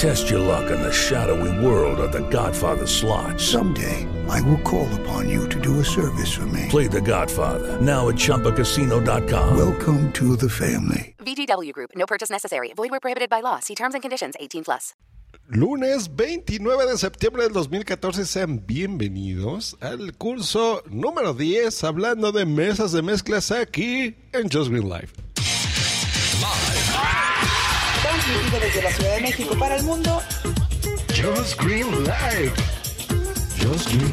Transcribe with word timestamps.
Test 0.00 0.30
your 0.30 0.40
luck 0.40 0.70
in 0.70 0.80
the 0.80 0.90
shadowy 0.90 1.52
world 1.62 2.00
of 2.00 2.10
The 2.10 2.26
Godfather 2.30 2.86
slot. 2.86 3.38
Someday, 3.38 4.08
I 4.30 4.40
will 4.40 4.62
call 4.62 4.88
upon 5.00 5.28
you 5.28 5.46
to 5.50 5.60
do 5.60 5.78
a 5.80 5.84
service 5.84 6.32
for 6.32 6.46
me. 6.46 6.68
Play 6.70 6.88
The 6.88 7.02
Godfather 7.02 7.78
now 7.82 8.08
at 8.08 8.14
ChumbaCasino.com. 8.14 9.58
Welcome 9.58 10.10
to 10.12 10.36
the 10.36 10.48
family. 10.48 11.14
VGW 11.18 11.74
Group. 11.74 11.90
No 11.94 12.06
purchase 12.06 12.30
necessary. 12.30 12.72
Void 12.74 12.90
where 12.92 13.00
prohibited 13.00 13.28
by 13.28 13.42
law. 13.42 13.60
See 13.60 13.74
terms 13.74 13.92
and 13.92 14.00
conditions. 14.00 14.36
18 14.40 14.64
plus. 14.64 14.94
Lunes 15.50 16.08
29 16.16 16.86
de 16.86 16.96
septiembre 16.96 17.42
del 17.42 17.52
2014, 17.52 18.24
sean 18.24 18.64
bienvenidos 18.64 19.76
al 19.82 20.16
curso 20.16 20.82
número 20.88 21.34
10 21.34 21.84
hablando 21.84 22.32
de 22.32 22.46
mesas 22.46 22.92
de 22.92 23.02
mezclas 23.02 23.50
aquí 23.50 24.16
en 24.32 24.48
Just 24.48 24.70
Green 24.70 24.88
Live. 24.88 25.10
Desde 28.30 28.82
la 28.82 28.92
Ciudad 28.92 29.16
de 29.16 29.22
México 29.22 29.56
para 29.58 29.76
el 29.76 29.82
mundo. 29.82 30.22
Just 31.08 31.60
Green. 31.60 31.88
Just 33.58 33.88
Green. 33.88 34.10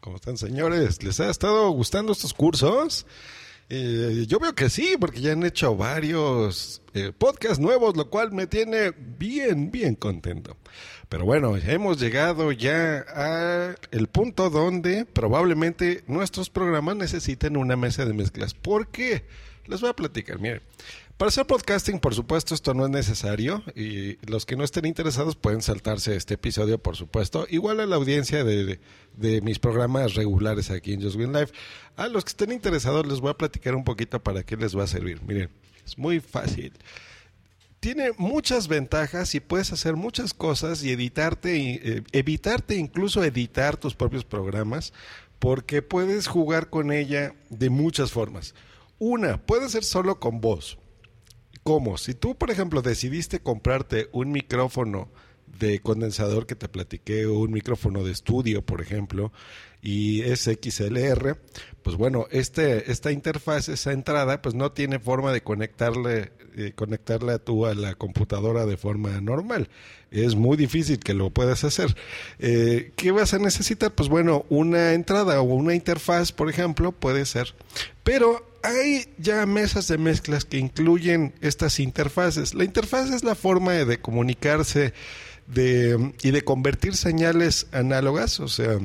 ¿Cómo 0.00 0.16
están, 0.16 0.36
señores? 0.36 1.02
¿Les 1.02 1.20
ha 1.20 1.30
estado 1.30 1.70
gustando 1.70 2.12
estos 2.12 2.34
cursos? 2.34 3.06
Eh, 3.70 4.26
yo 4.28 4.38
veo 4.38 4.54
que 4.54 4.68
sí, 4.68 4.96
porque 5.00 5.22
ya 5.22 5.32
han 5.32 5.42
hecho 5.42 5.74
varios 5.74 6.82
eh, 6.92 7.12
podcasts 7.16 7.58
nuevos, 7.58 7.96
lo 7.96 8.10
cual 8.10 8.30
me 8.30 8.46
tiene 8.46 8.90
bien, 8.90 9.70
bien 9.70 9.94
contento. 9.94 10.58
Pero 11.08 11.24
bueno, 11.24 11.56
hemos 11.56 11.98
llegado 11.98 12.52
ya 12.52 13.06
a 13.08 13.74
el 13.90 14.08
punto 14.08 14.50
donde 14.50 15.06
probablemente 15.06 16.04
nuestros 16.08 16.50
programas 16.50 16.96
necesiten 16.96 17.56
una 17.56 17.76
mesa 17.76 18.04
de 18.04 18.12
mezclas. 18.12 18.52
¿Por 18.52 18.88
qué? 18.88 19.24
Les 19.66 19.80
voy 19.80 19.90
a 19.90 19.96
platicar. 19.96 20.38
Miren, 20.38 20.60
para 21.16 21.28
hacer 21.28 21.46
podcasting, 21.46 22.00
por 22.00 22.14
supuesto, 22.14 22.54
esto 22.54 22.74
no 22.74 22.84
es 22.84 22.90
necesario 22.90 23.62
y 23.74 24.16
los 24.26 24.46
que 24.46 24.56
no 24.56 24.64
estén 24.64 24.84
interesados 24.84 25.36
pueden 25.36 25.62
saltarse 25.62 26.16
este 26.16 26.34
episodio, 26.34 26.78
por 26.78 26.96
supuesto. 26.96 27.46
Igual 27.48 27.80
a 27.80 27.86
la 27.86 27.96
audiencia 27.96 28.44
de, 28.44 28.80
de 29.16 29.40
mis 29.40 29.58
programas 29.58 30.14
regulares 30.14 30.70
aquí 30.70 30.92
en 30.92 31.02
Just 31.02 31.16
Win 31.16 31.32
Life. 31.32 31.54
A 31.96 32.08
los 32.08 32.24
que 32.24 32.30
estén 32.30 32.52
interesados 32.52 33.06
les 33.06 33.20
voy 33.20 33.30
a 33.30 33.38
platicar 33.38 33.74
un 33.74 33.84
poquito 33.84 34.22
para 34.22 34.42
qué 34.42 34.56
les 34.56 34.76
va 34.76 34.84
a 34.84 34.88
servir. 34.88 35.22
Miren, 35.22 35.50
es 35.86 35.96
muy 35.96 36.20
fácil. 36.20 36.72
Tiene 37.80 38.12
muchas 38.16 38.66
ventajas 38.66 39.34
y 39.34 39.40
puedes 39.40 39.72
hacer 39.72 39.94
muchas 39.94 40.34
cosas 40.34 40.82
y 40.82 40.90
editarte, 40.90 41.54
eh, 41.74 42.02
evitarte 42.12 42.76
incluso 42.76 43.22
editar 43.22 43.76
tus 43.76 43.94
propios 43.94 44.24
programas 44.24 44.92
porque 45.38 45.82
puedes 45.82 46.26
jugar 46.26 46.70
con 46.70 46.90
ella 46.90 47.34
de 47.50 47.68
muchas 47.70 48.10
formas. 48.10 48.54
Una, 48.98 49.44
puede 49.44 49.68
ser 49.68 49.84
solo 49.84 50.20
con 50.20 50.40
voz. 50.40 50.78
¿Cómo? 51.62 51.96
Si 51.96 52.14
tú, 52.14 52.36
por 52.36 52.50
ejemplo, 52.50 52.82
decidiste 52.82 53.40
comprarte 53.40 54.08
un 54.12 54.30
micrófono 54.30 55.08
de 55.58 55.80
condensador 55.80 56.46
que 56.46 56.54
te 56.54 56.68
platiqué, 56.68 57.26
o 57.26 57.38
un 57.38 57.52
micrófono 57.52 58.04
de 58.04 58.12
estudio, 58.12 58.62
por 58.62 58.80
ejemplo, 58.80 59.32
y 59.82 60.22
es 60.22 60.44
XLR, 60.44 61.38
pues 61.82 61.96
bueno, 61.96 62.26
este, 62.30 62.90
esta 62.90 63.12
interfaz, 63.12 63.68
esa 63.68 63.92
entrada, 63.92 64.40
pues 64.40 64.54
no 64.54 64.72
tiene 64.72 64.98
forma 64.98 65.32
de 65.32 65.42
conectarle, 65.42 66.32
eh, 66.56 66.72
conectarla 66.74 67.38
tú 67.38 67.66
a 67.66 67.74
la 67.74 67.94
computadora 67.94 68.66
de 68.66 68.76
forma 68.76 69.20
normal. 69.20 69.68
Es 70.10 70.36
muy 70.36 70.56
difícil 70.56 70.98
que 70.98 71.12
lo 71.12 71.30
puedas 71.30 71.64
hacer. 71.64 71.94
Eh, 72.38 72.92
¿Qué 72.96 73.10
vas 73.10 73.34
a 73.34 73.38
necesitar? 73.38 73.92
Pues 73.94 74.08
bueno, 74.08 74.46
una 74.48 74.94
entrada 74.94 75.40
o 75.40 75.44
una 75.44 75.74
interfaz, 75.74 76.32
por 76.32 76.48
ejemplo, 76.48 76.92
puede 76.92 77.26
ser. 77.26 77.54
Pero 78.04 78.53
hay 78.64 79.06
ya 79.18 79.44
mesas 79.44 79.88
de 79.88 79.98
mezclas 79.98 80.46
que 80.46 80.56
incluyen 80.56 81.34
estas 81.42 81.78
interfaces. 81.80 82.54
La 82.54 82.64
interfaz 82.64 83.10
es 83.10 83.22
la 83.22 83.34
forma 83.34 83.72
de 83.72 84.00
comunicarse 84.00 84.94
y 85.54 86.30
de 86.30 86.42
convertir 86.44 86.96
señales 86.96 87.66
análogas, 87.72 88.40
o 88.40 88.48
sea, 88.48 88.78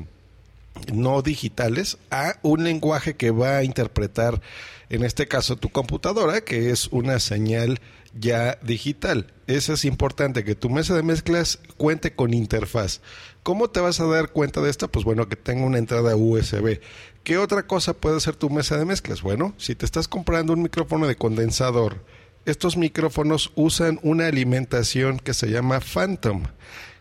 no 0.94 1.22
digitales, 1.22 1.98
a 2.12 2.36
un 2.42 2.66
lenguaje 2.66 3.16
que 3.16 3.32
va 3.32 3.58
a 3.58 3.64
interpretar, 3.64 4.42
en 4.90 5.04
este 5.04 5.28
caso, 5.28 5.56
tu 5.56 5.70
computadora, 5.70 6.42
que 6.42 6.72
es 6.72 6.88
una 6.88 7.20
señal 7.20 7.80
ya 8.20 8.58
digital. 8.64 9.32
Eso 9.48 9.74
es 9.74 9.86
importante, 9.86 10.44
que 10.44 10.56
tu 10.56 10.70
mesa 10.70 10.96
de 10.96 11.04
mezclas 11.04 11.60
cuente 11.78 12.16
con 12.16 12.34
interfaz. 12.34 13.02
¿Cómo 13.44 13.70
te 13.70 13.80
vas 13.80 14.00
a 14.00 14.06
dar 14.06 14.30
cuenta 14.30 14.62
de 14.62 14.70
esto? 14.70 14.88
Pues 14.90 15.06
bueno, 15.06 15.30
que 15.30 15.36
tenga 15.36 15.66
una 15.66 15.78
entrada 15.78 16.16
USB. 16.16 16.80
¿Qué 17.24 17.38
otra 17.38 17.68
cosa 17.68 17.94
puede 17.94 18.20
ser 18.20 18.36
tu 18.36 18.50
mesa 18.50 18.78
de 18.78 18.86
mezclas? 18.86 19.22
Bueno, 19.22 19.54
si 19.58 19.76
te 19.76 19.86
estás 19.86 20.08
comprando 20.08 20.54
un 20.54 20.64
micrófono 20.64 21.08
de 21.08 21.16
condensador, 21.16 22.04
estos 22.46 22.78
micrófonos 22.78 23.52
usan 23.56 24.00
una 24.02 24.28
alimentación 24.28 25.20
que 25.20 25.34
se 25.34 25.52
llama 25.52 25.82
Phantom. 25.82 26.44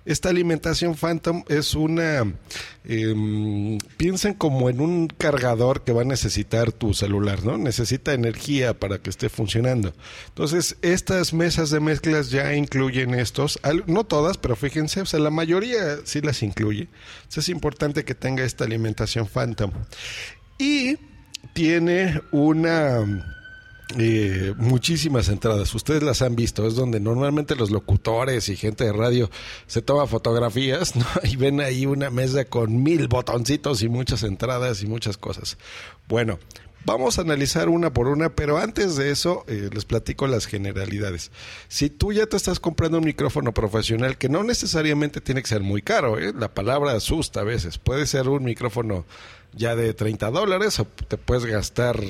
Esta 0.09 0.31
alimentación 0.31 0.95
Phantom 0.95 1.45
es 1.49 1.75
una... 1.75 2.23
Eh, 2.85 3.79
piensen 3.99 4.33
como 4.33 4.71
en 4.71 4.81
un 4.81 5.07
cargador 5.09 5.85
que 5.85 5.93
va 5.93 6.01
a 6.01 6.07
necesitar 6.07 6.73
tu 6.73 6.95
celular, 6.95 7.45
¿no? 7.45 7.59
Necesita 7.59 8.15
energía 8.15 8.73
para 8.73 9.03
que 9.03 9.11
esté 9.11 9.29
funcionando. 9.29 9.93
Entonces, 10.29 10.79
estas 10.81 11.35
mesas 11.35 11.69
de 11.69 11.81
mezclas 11.81 12.31
ya 12.31 12.55
incluyen 12.55 13.13
estos, 13.13 13.61
no 13.87 14.05
todas, 14.05 14.39
pero 14.39 14.57
fíjense, 14.57 15.03
o 15.03 15.07
sea, 15.07 15.21
la 15.21 15.29
mayoría 15.29 15.99
sí 16.05 16.23
las 16.23 16.43
incluye. 16.43 16.89
Entonces, 17.19 17.45
es 17.45 17.49
importante 17.51 18.07
que 18.07 18.15
tenga 18.15 18.45
esta 18.45 18.65
alimentación 18.65 19.27
Phantom. 19.27 19.73
Y 20.59 20.97
tiene 21.53 22.23
una 22.33 23.37
eh, 23.97 24.55
muchísimas 24.59 25.29
entradas. 25.29 25.75
Ustedes 25.75 26.03
las 26.03 26.21
han 26.21 26.37
visto. 26.37 26.67
Es 26.67 26.75
donde 26.75 27.01
normalmente 27.01 27.57
los 27.57 27.71
locutores 27.71 28.49
y 28.49 28.57
gente 28.57 28.85
de 28.85 28.93
radio 28.93 29.31
se 29.67 29.81
toma 29.81 30.07
fotografías 30.07 30.95
¿no? 30.97 31.07
y 31.23 31.37
ven 31.37 31.61
ahí 31.61 31.87
una 31.87 32.11
mesa 32.11 32.45
con 32.45 32.83
mil 32.83 33.09
botoncitos 33.09 33.83
y 33.83 33.89
muchas 33.89 34.23
entradas 34.23 34.83
y 34.83 34.87
muchas 34.87 35.17
cosas. 35.17 35.57
Bueno, 36.07 36.39
Vamos 36.89 37.19
a 37.19 37.21
analizar 37.21 37.69
una 37.69 37.93
por 37.93 38.09
una, 38.09 38.31
pero 38.31 38.57
antes 38.57 38.97
de 38.97 39.11
eso 39.11 39.45
eh, 39.47 39.69
les 39.75 39.85
platico 39.85 40.27
las 40.27 40.47
generalidades. 40.47 41.31
Si 41.69 41.91
tú 41.91 42.15
ya 42.15 42.25
te 42.25 42.39
estás 42.39 42.61
comprando 42.61 42.97
un 42.97 43.05
micrófono 43.05 43.53
profesional, 43.53 44.17
que 44.17 44.31
no 44.31 44.43
necesariamente 44.43 45.21
tiene 45.21 45.43
que 45.43 45.49
ser 45.49 45.61
muy 45.61 45.83
caro, 45.83 46.19
¿eh? 46.19 46.33
la 46.35 46.49
palabra 46.49 46.93
asusta 46.93 47.41
a 47.41 47.45
veces, 47.45 47.77
puede 47.77 48.07
ser 48.07 48.31
un 48.31 48.43
micrófono 48.43 49.05
ya 49.53 49.77
de 49.77 49.93
30 49.93 50.31
dólares 50.31 50.81
o 50.81 50.87
te 50.87 51.19
puedes 51.19 51.45
gastar 51.45 52.01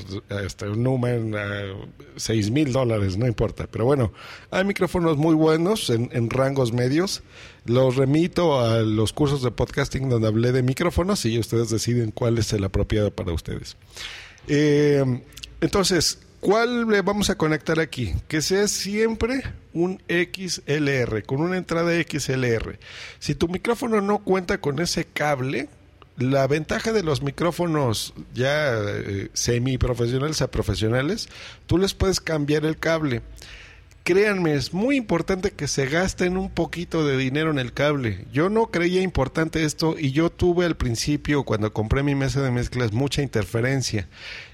este, 0.45 0.69
un 0.69 0.81
número, 0.81 1.85
6 2.15 2.49
mil 2.51 2.71
dólares, 2.71 3.17
no 3.17 3.27
importa. 3.27 3.67
Pero 3.69 3.83
bueno, 3.83 4.13
hay 4.49 4.63
micrófonos 4.63 5.17
muy 5.17 5.35
buenos 5.35 5.89
en, 5.89 6.09
en, 6.13 6.29
rangos 6.29 6.71
medios. 6.71 7.21
Los 7.65 7.97
remito 7.97 8.61
a 8.61 8.79
los 8.79 9.11
cursos 9.11 9.43
de 9.43 9.51
podcasting 9.51 10.07
donde 10.07 10.29
hablé 10.29 10.53
de 10.53 10.63
micrófonos 10.63 11.25
y 11.25 11.37
ustedes 11.37 11.69
deciden 11.69 12.11
cuál 12.11 12.37
es 12.37 12.53
el 12.53 12.63
apropiado 12.63 13.11
para 13.11 13.33
ustedes. 13.33 13.75
Eh, 14.49 15.21
entonces, 15.61 16.19
¿cuál 16.39 16.87
le 16.87 17.01
vamos 17.01 17.29
a 17.29 17.37
conectar 17.37 17.79
aquí? 17.79 18.13
Que 18.27 18.41
sea 18.41 18.67
siempre 18.67 19.43
un 19.73 20.01
XLR, 20.09 21.23
con 21.23 21.41
una 21.41 21.57
entrada 21.57 21.91
XLR. 21.93 22.79
Si 23.19 23.35
tu 23.35 23.47
micrófono 23.47 24.01
no 24.01 24.19
cuenta 24.19 24.59
con 24.59 24.79
ese 24.79 25.05
cable, 25.05 25.69
la 26.17 26.47
ventaja 26.47 26.91
de 26.91 27.03
los 27.03 27.21
micrófonos 27.21 28.13
ya 28.33 28.73
eh, 28.77 29.29
semi 29.33 29.77
profesionales 29.77 30.41
a 30.41 30.51
profesionales, 30.51 31.29
tú 31.67 31.77
les 31.77 31.93
puedes 31.93 32.19
cambiar 32.19 32.65
el 32.65 32.77
cable. 32.77 33.21
Créanme, 34.03 34.53
es 34.53 34.73
muy 34.73 34.95
importante 34.95 35.51
que 35.51 35.67
se 35.67 35.85
gasten 35.85 36.37
un 36.37 36.49
poquito 36.49 37.05
de 37.05 37.17
dinero 37.17 37.51
en 37.51 37.59
el 37.59 37.73
cable. 37.73 38.25
Yo 38.31 38.49
no 38.49 38.67
creía 38.67 39.01
importante 39.01 39.63
esto 39.63 39.95
y 39.97 40.11
yo 40.11 40.29
tuve 40.29 40.65
al 40.65 40.75
principio, 40.75 41.43
cuando 41.43 41.73
compré 41.73 42.03
mi 42.03 42.15
mesa 42.15 42.41
de 42.41 42.51
mezclas, 42.51 42.91
mucha 42.91 43.21
interferencia. 43.21 44.07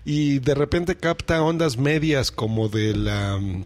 Y 0.04 0.40
de 0.40 0.56
repente 0.56 0.96
capta 0.96 1.42
ondas 1.42 1.78
medias 1.78 2.32
como 2.32 2.70
de 2.70 2.96
la 2.96 3.38
mm, 3.38 3.66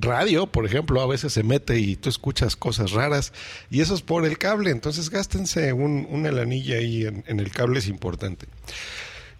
radio, 0.00 0.46
por 0.46 0.66
ejemplo, 0.66 1.00
a 1.00 1.06
veces 1.06 1.32
se 1.32 1.42
mete 1.42 1.78
y 1.78 1.96
tú 1.96 2.08
escuchas 2.08 2.56
cosas 2.56 2.92
raras 2.92 3.32
y 3.70 3.80
eso 3.80 3.94
es 3.94 4.02
por 4.02 4.24
el 4.24 4.38
cable, 4.38 4.70
entonces 4.70 5.10
gástense 5.10 5.72
un, 5.72 6.06
una 6.10 6.30
lanilla 6.30 6.76
ahí 6.76 7.04
en, 7.04 7.24
en 7.26 7.40
el 7.40 7.50
cable 7.50 7.78
es 7.78 7.88
importante. 7.88 8.46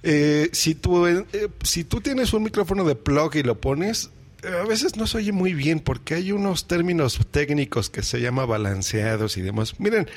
Eh, 0.02 0.50
si, 0.52 0.74
tú, 0.74 1.06
eh, 1.06 1.24
si 1.62 1.84
tú 1.84 2.00
tienes 2.00 2.32
un 2.32 2.42
micrófono 2.42 2.84
de 2.84 2.96
plug 2.96 3.36
y 3.36 3.42
lo 3.42 3.60
pones, 3.60 4.10
a 4.44 4.66
veces 4.66 4.96
no 4.96 5.06
se 5.06 5.18
oye 5.18 5.32
muy 5.32 5.54
bien 5.54 5.80
porque 5.80 6.14
hay 6.14 6.32
unos 6.32 6.66
términos 6.66 7.20
técnicos 7.30 7.90
que 7.90 8.02
se 8.02 8.20
llama 8.20 8.44
balanceados 8.44 9.36
y 9.36 9.42
demás. 9.42 9.78
Miren, 9.78 10.08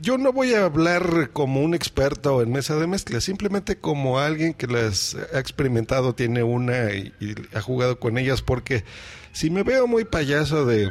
yo 0.00 0.18
no 0.18 0.32
voy 0.32 0.54
a 0.54 0.64
hablar 0.64 1.30
como 1.32 1.62
un 1.62 1.74
experto 1.74 2.42
en 2.42 2.52
mesa 2.52 2.76
de 2.76 2.86
mezcla, 2.86 3.20
simplemente 3.20 3.76
como 3.76 4.18
alguien 4.18 4.54
que 4.54 4.66
las 4.66 5.16
ha 5.32 5.38
experimentado, 5.38 6.14
tiene 6.14 6.42
una 6.42 6.92
y, 6.92 7.12
y 7.20 7.34
ha 7.54 7.60
jugado 7.60 7.98
con 7.98 8.18
ellas, 8.18 8.42
porque 8.42 8.84
si 9.32 9.50
me 9.50 9.62
veo 9.62 9.86
muy 9.86 10.04
payaso 10.04 10.66
de 10.66 10.90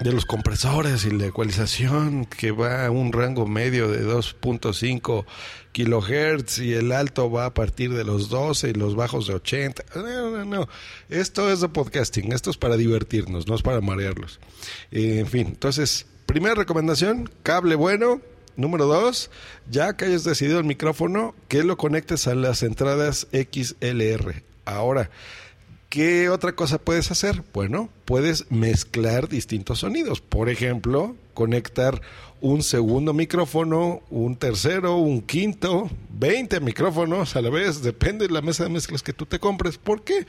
de 0.00 0.12
los 0.12 0.26
compresores 0.26 1.04
y 1.04 1.10
la 1.10 1.26
ecualización 1.26 2.26
que 2.26 2.50
va 2.50 2.86
a 2.86 2.90
un 2.90 3.12
rango 3.12 3.46
medio 3.46 3.88
de 3.88 4.04
2.5 4.04 5.24
kilohertz 5.72 6.58
y 6.58 6.74
el 6.74 6.92
alto 6.92 7.30
va 7.30 7.46
a 7.46 7.54
partir 7.54 7.92
de 7.92 8.04
los 8.04 8.28
12 8.28 8.70
y 8.70 8.72
los 8.74 8.96
bajos 8.96 9.26
de 9.26 9.34
80. 9.34 9.84
No, 9.96 10.30
no, 10.30 10.44
no. 10.44 10.68
Esto 11.08 11.50
es 11.50 11.60
de 11.60 11.68
podcasting, 11.68 12.32
esto 12.32 12.50
es 12.50 12.56
para 12.56 12.76
divertirnos, 12.76 13.46
no 13.46 13.54
es 13.54 13.62
para 13.62 13.80
marearlos. 13.80 14.40
Eh, 14.90 15.18
en 15.20 15.26
fin, 15.26 15.46
entonces, 15.48 16.06
primera 16.26 16.54
recomendación, 16.54 17.30
cable 17.42 17.74
bueno. 17.74 18.20
Número 18.56 18.86
dos, 18.86 19.32
ya 19.68 19.96
que 19.96 20.04
hayas 20.04 20.22
decidido 20.22 20.60
el 20.60 20.64
micrófono, 20.64 21.34
que 21.48 21.64
lo 21.64 21.76
conectes 21.76 22.28
a 22.28 22.36
las 22.36 22.62
entradas 22.62 23.26
XLR. 23.32 24.44
Ahora, 24.64 25.10
¿Qué 25.94 26.28
otra 26.28 26.56
cosa 26.56 26.78
puedes 26.78 27.12
hacer? 27.12 27.44
Bueno, 27.52 27.88
puedes 28.04 28.50
mezclar 28.50 29.28
distintos 29.28 29.78
sonidos. 29.78 30.20
Por 30.20 30.48
ejemplo, 30.48 31.14
conectar 31.34 32.02
un 32.40 32.64
segundo 32.64 33.12
micrófono, 33.12 34.02
un 34.10 34.34
tercero, 34.34 34.96
un 34.96 35.22
quinto, 35.22 35.88
20 36.18 36.58
micrófonos 36.58 37.36
a 37.36 37.42
la 37.42 37.50
vez, 37.50 37.80
depende 37.80 38.26
de 38.26 38.34
la 38.34 38.42
mesa 38.42 38.64
de 38.64 38.70
mezclas 38.70 39.04
que 39.04 39.12
tú 39.12 39.24
te 39.24 39.38
compres. 39.38 39.78
¿Por 39.78 40.02
qué? 40.02 40.26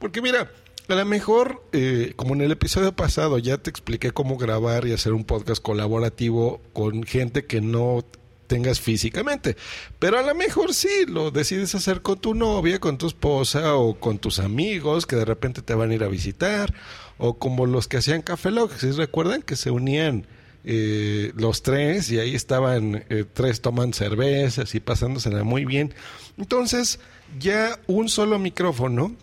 Porque 0.00 0.20
mira, 0.20 0.50
a 0.88 0.94
lo 0.96 1.04
mejor, 1.04 1.62
eh, 1.70 2.14
como 2.16 2.34
en 2.34 2.40
el 2.40 2.50
episodio 2.50 2.90
pasado, 2.90 3.38
ya 3.38 3.58
te 3.58 3.70
expliqué 3.70 4.10
cómo 4.10 4.36
grabar 4.36 4.84
y 4.84 4.94
hacer 4.94 5.12
un 5.12 5.22
podcast 5.22 5.62
colaborativo 5.62 6.60
con 6.72 7.04
gente 7.04 7.46
que 7.46 7.60
no 7.60 8.04
tengas 8.46 8.80
físicamente. 8.80 9.56
Pero 9.98 10.18
a 10.18 10.22
lo 10.22 10.34
mejor 10.34 10.74
sí, 10.74 11.06
lo 11.06 11.30
decides 11.30 11.74
hacer 11.74 12.02
con 12.02 12.18
tu 12.18 12.34
novia, 12.34 12.78
con 12.78 12.98
tu 12.98 13.06
esposa 13.06 13.76
o 13.76 13.94
con 13.98 14.18
tus 14.18 14.38
amigos 14.38 15.06
que 15.06 15.16
de 15.16 15.24
repente 15.24 15.62
te 15.62 15.74
van 15.74 15.90
a 15.90 15.94
ir 15.94 16.04
a 16.04 16.08
visitar. 16.08 16.74
O 17.18 17.34
como 17.34 17.66
los 17.66 17.88
que 17.88 17.98
hacían 17.98 18.22
Café 18.22 18.50
Log, 18.50 18.72
¿sí 18.72 18.90
recuerdan 18.90 19.42
que 19.42 19.56
se 19.56 19.70
unían 19.70 20.26
eh, 20.64 21.32
los 21.36 21.62
tres 21.62 22.10
y 22.10 22.18
ahí 22.18 22.34
estaban 22.34 23.04
eh, 23.08 23.24
tres 23.32 23.60
tomando 23.60 23.96
cervezas 23.96 24.74
y 24.74 24.80
pasándosela 24.80 25.44
muy 25.44 25.64
bien? 25.64 25.94
Entonces 26.38 27.00
ya 27.38 27.78
un 27.86 28.08
solo 28.08 28.38
micrófono 28.38 29.14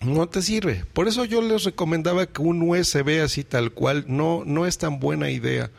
no 0.00 0.28
te 0.28 0.42
sirve. 0.42 0.84
Por 0.92 1.08
eso 1.08 1.24
yo 1.24 1.42
les 1.42 1.64
recomendaba 1.64 2.26
que 2.26 2.42
un 2.42 2.62
USB 2.62 3.22
así 3.22 3.44
tal 3.44 3.72
cual 3.72 4.04
no, 4.08 4.44
no 4.44 4.66
es 4.66 4.78
tan 4.78 5.00
buena 5.00 5.30
idea. 5.30 5.70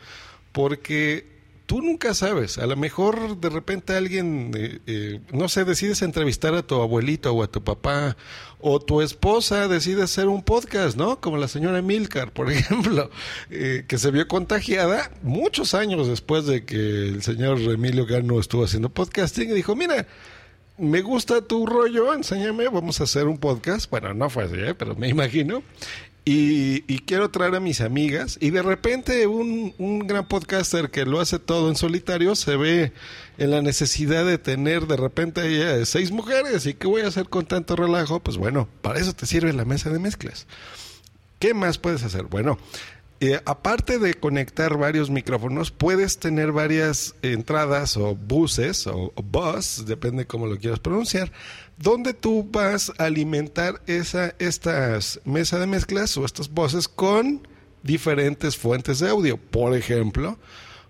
Porque 0.52 1.37
tú 1.68 1.82
nunca 1.82 2.14
sabes. 2.14 2.56
A 2.56 2.66
lo 2.66 2.76
mejor 2.76 3.38
de 3.38 3.50
repente 3.50 3.92
alguien, 3.92 4.52
eh, 4.56 4.78
eh, 4.86 5.20
no 5.32 5.50
sé, 5.50 5.66
decides 5.66 6.00
entrevistar 6.00 6.54
a 6.54 6.62
tu 6.62 6.76
abuelito 6.80 7.30
o 7.30 7.42
a 7.42 7.46
tu 7.46 7.62
papá, 7.62 8.16
o 8.58 8.80
tu 8.80 9.02
esposa 9.02 9.68
decide 9.68 10.02
hacer 10.02 10.28
un 10.28 10.42
podcast, 10.42 10.96
¿no? 10.96 11.20
Como 11.20 11.36
la 11.36 11.46
señora 11.46 11.82
Milcar, 11.82 12.32
por 12.32 12.50
ejemplo, 12.52 13.10
eh, 13.50 13.84
que 13.86 13.98
se 13.98 14.10
vio 14.10 14.26
contagiada 14.26 15.10
muchos 15.22 15.74
años 15.74 16.08
después 16.08 16.46
de 16.46 16.64
que 16.64 17.08
el 17.08 17.22
señor 17.22 17.60
Emilio 17.60 18.06
Gano 18.06 18.40
estuvo 18.40 18.64
haciendo 18.64 18.88
podcasting 18.88 19.50
y 19.50 19.52
dijo, 19.52 19.76
mira, 19.76 20.06
me 20.78 21.02
gusta 21.02 21.42
tu 21.42 21.66
rollo, 21.66 22.14
enséñame, 22.14 22.68
vamos 22.68 23.02
a 23.02 23.04
hacer 23.04 23.26
un 23.26 23.36
podcast. 23.36 23.90
Bueno, 23.90 24.14
no 24.14 24.30
fue 24.30 24.44
así, 24.44 24.56
pero 24.78 24.94
me 24.94 25.08
imagino. 25.08 25.62
Y, 26.30 26.98
quiero 27.06 27.30
traer 27.30 27.54
a 27.54 27.60
mis 27.60 27.80
amigas. 27.80 28.36
Y 28.38 28.50
de 28.50 28.60
repente 28.60 29.26
un, 29.26 29.74
un, 29.78 30.00
gran 30.00 30.28
podcaster 30.28 30.90
que 30.90 31.06
lo 31.06 31.20
hace 31.20 31.38
todo 31.38 31.70
en 31.70 31.76
solitario 31.76 32.34
se 32.34 32.54
ve 32.56 32.92
en 33.38 33.50
la 33.50 33.62
necesidad 33.62 34.26
de 34.26 34.36
tener 34.36 34.86
de 34.86 34.98
repente 34.98 35.86
seis 35.86 36.10
mujeres. 36.10 36.66
¿Y 36.66 36.74
qué 36.74 36.86
voy 36.86 37.00
a 37.00 37.06
hacer 37.06 37.30
con 37.30 37.46
tanto 37.46 37.76
relajo? 37.76 38.20
Pues 38.20 38.36
bueno, 38.36 38.68
para 38.82 39.00
eso 39.00 39.14
te 39.14 39.24
sirve 39.24 39.54
la 39.54 39.64
mesa 39.64 39.88
de 39.88 39.98
mezclas. 39.98 40.46
¿Qué 41.38 41.54
más 41.54 41.78
puedes 41.78 42.02
hacer? 42.02 42.24
Bueno, 42.24 42.58
eh, 43.20 43.40
aparte 43.46 43.98
de 43.98 44.12
conectar 44.12 44.76
varios 44.76 45.08
micrófonos, 45.08 45.70
puedes 45.70 46.18
tener 46.18 46.52
varias 46.52 47.14
entradas 47.22 47.96
o 47.96 48.14
buses 48.14 48.86
o, 48.86 49.12
o 49.14 49.22
bus, 49.22 49.86
depende 49.86 50.26
cómo 50.26 50.46
lo 50.46 50.58
quieras 50.58 50.78
pronunciar, 50.78 51.32
donde 51.78 52.12
tú 52.12 52.46
vas 52.50 52.92
a 52.98 53.04
alimentar 53.04 53.80
esa, 53.86 54.34
estas 54.38 55.20
mesa 55.24 55.58
de 55.58 55.66
mezclas 55.66 56.16
o 56.16 56.24
estas 56.24 56.50
voces 56.50 56.88
con 56.88 57.46
diferentes 57.82 58.56
fuentes 58.56 58.98
de 58.98 59.08
audio. 59.08 59.36
Por 59.36 59.76
ejemplo, 59.76 60.38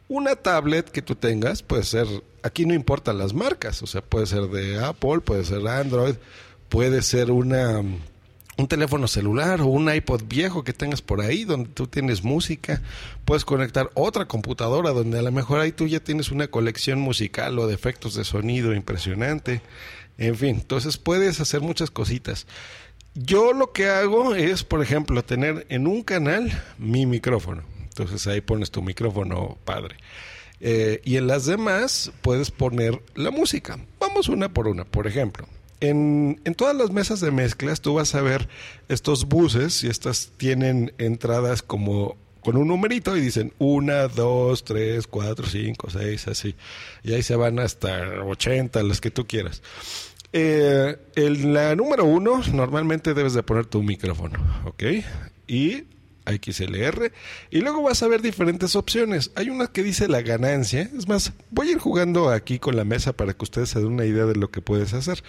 una 0.08 0.36
tablet 0.36 0.90
que 0.90 1.02
tú 1.02 1.14
tengas 1.14 1.62
puede 1.62 1.84
ser, 1.84 2.06
aquí 2.42 2.64
no 2.64 2.74
importan 2.74 3.18
las 3.18 3.34
marcas, 3.34 3.82
o 3.82 3.86
sea, 3.86 4.00
puede 4.00 4.26
ser 4.26 4.48
de 4.48 4.82
Apple, 4.82 5.20
puede 5.20 5.44
ser 5.44 5.66
Android, 5.68 6.14
puede 6.68 7.02
ser 7.02 7.30
una 7.30 7.82
un 8.58 8.66
teléfono 8.66 9.06
celular 9.06 9.60
o 9.60 9.66
un 9.66 9.92
iPod 9.92 10.24
viejo 10.24 10.64
que 10.64 10.72
tengas 10.72 11.00
por 11.00 11.20
ahí 11.20 11.44
donde 11.44 11.70
tú 11.70 11.86
tienes 11.86 12.24
música, 12.24 12.82
puedes 13.24 13.44
conectar 13.44 13.88
otra 13.94 14.26
computadora 14.26 14.90
donde 14.90 15.20
a 15.20 15.22
lo 15.22 15.30
mejor 15.30 15.60
ahí 15.60 15.70
tú 15.70 15.86
ya 15.86 16.00
tienes 16.00 16.32
una 16.32 16.48
colección 16.48 16.98
musical 16.98 17.56
o 17.60 17.68
de 17.68 17.74
efectos 17.74 18.14
de 18.14 18.24
sonido 18.24 18.74
impresionante. 18.74 19.62
En 20.18 20.36
fin, 20.36 20.56
entonces 20.56 20.98
puedes 20.98 21.40
hacer 21.40 21.60
muchas 21.60 21.90
cositas. 21.90 22.46
Yo 23.14 23.52
lo 23.52 23.72
que 23.72 23.88
hago 23.88 24.34
es, 24.34 24.64
por 24.64 24.82
ejemplo, 24.82 25.24
tener 25.24 25.66
en 25.70 25.86
un 25.86 26.02
canal 26.02 26.50
mi 26.76 27.06
micrófono. 27.06 27.62
Entonces 27.82 28.26
ahí 28.26 28.40
pones 28.40 28.70
tu 28.70 28.82
micrófono 28.82 29.58
padre. 29.64 29.96
Eh, 30.60 31.00
y 31.04 31.16
en 31.16 31.28
las 31.28 31.46
demás 31.46 32.12
puedes 32.20 32.50
poner 32.50 33.00
la 33.14 33.30
música. 33.30 33.78
Vamos 34.00 34.28
una 34.28 34.52
por 34.52 34.68
una. 34.68 34.84
Por 34.84 35.06
ejemplo, 35.06 35.46
en, 35.80 36.40
en, 36.44 36.54
todas 36.54 36.76
las 36.76 36.90
mesas 36.90 37.20
de 37.20 37.30
mezclas 37.30 37.80
tú 37.80 37.94
vas 37.94 38.14
a 38.14 38.20
ver 38.20 38.48
estos 38.88 39.26
buses 39.26 39.84
y 39.84 39.88
estas 39.88 40.32
tienen 40.36 40.92
entradas 40.98 41.62
como 41.62 42.16
con 42.40 42.56
un 42.56 42.68
numerito 42.68 43.16
y 43.16 43.20
dicen 43.20 43.52
una, 43.58 44.08
dos, 44.08 44.64
tres, 44.64 45.06
cuatro, 45.06 45.46
cinco, 45.46 45.90
seis, 45.90 46.28
así. 46.28 46.54
Y 47.02 47.12
ahí 47.12 47.22
se 47.22 47.36
van 47.36 47.58
hasta 47.58 48.22
80, 48.24 48.82
las 48.82 49.00
que 49.00 49.10
tú 49.10 49.26
quieras. 49.26 49.62
Eh, 50.32 50.96
en 51.16 51.54
la 51.54 51.74
número 51.74 52.04
uno, 52.04 52.42
normalmente 52.52 53.14
debes 53.14 53.34
de 53.34 53.42
poner 53.42 53.66
tu 53.66 53.82
micrófono, 53.82 54.38
¿ok? 54.66 54.82
Y 55.46 55.84
XLR. 56.36 57.12
Y 57.50 57.60
luego 57.60 57.82
vas 57.82 58.02
a 58.02 58.08
ver 58.08 58.20
diferentes 58.20 58.76
opciones. 58.76 59.30
Hay 59.34 59.50
una 59.50 59.68
que 59.68 59.82
dice 59.82 60.08
la 60.08 60.20
ganancia. 60.20 60.90
Es 60.96 61.08
más, 61.08 61.32
voy 61.50 61.68
a 61.68 61.72
ir 61.72 61.78
jugando 61.78 62.28
aquí 62.28 62.58
con 62.58 62.76
la 62.76 62.84
mesa 62.84 63.12
para 63.12 63.32
que 63.32 63.44
ustedes 63.44 63.70
se 63.70 63.78
den 63.78 63.88
una 63.88 64.04
idea 64.04 64.26
de 64.26 64.34
lo 64.34 64.50
que 64.50 64.60
puedes 64.60 64.92
hacer. 64.92 65.22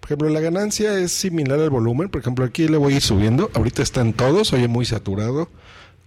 Por 0.00 0.08
ejemplo, 0.08 0.28
la 0.28 0.40
ganancia 0.40 0.98
es 0.98 1.12
similar 1.12 1.60
al 1.60 1.70
volumen. 1.70 2.08
Por 2.08 2.20
ejemplo, 2.20 2.44
aquí 2.44 2.68
le 2.68 2.78
voy 2.78 2.94
a 2.94 2.96
ir 2.96 3.02
subiendo. 3.02 3.50
Ahorita 3.54 3.82
están 3.82 4.12
todos, 4.12 4.52
oye 4.52 4.68
muy 4.68 4.86
saturado. 4.86 5.50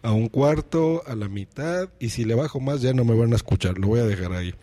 A 0.02 0.12
un 0.12 0.30
cuarto, 0.30 1.04
a 1.08 1.16
la 1.16 1.28
mitad. 1.28 1.90
Y 2.00 2.10
si 2.10 2.26
le 2.26 2.36
bajo 2.36 2.60
más 2.60 2.82
ya 2.82 2.94
no 2.94 3.04
me 3.06 3.16
van 3.16 3.34
a 3.34 3.36
escuchar. 3.36 3.78
Lo 3.78 3.88
voy 3.88 4.00
a 4.00 4.06
dejar 4.06 4.34
ahí. 4.34 4.54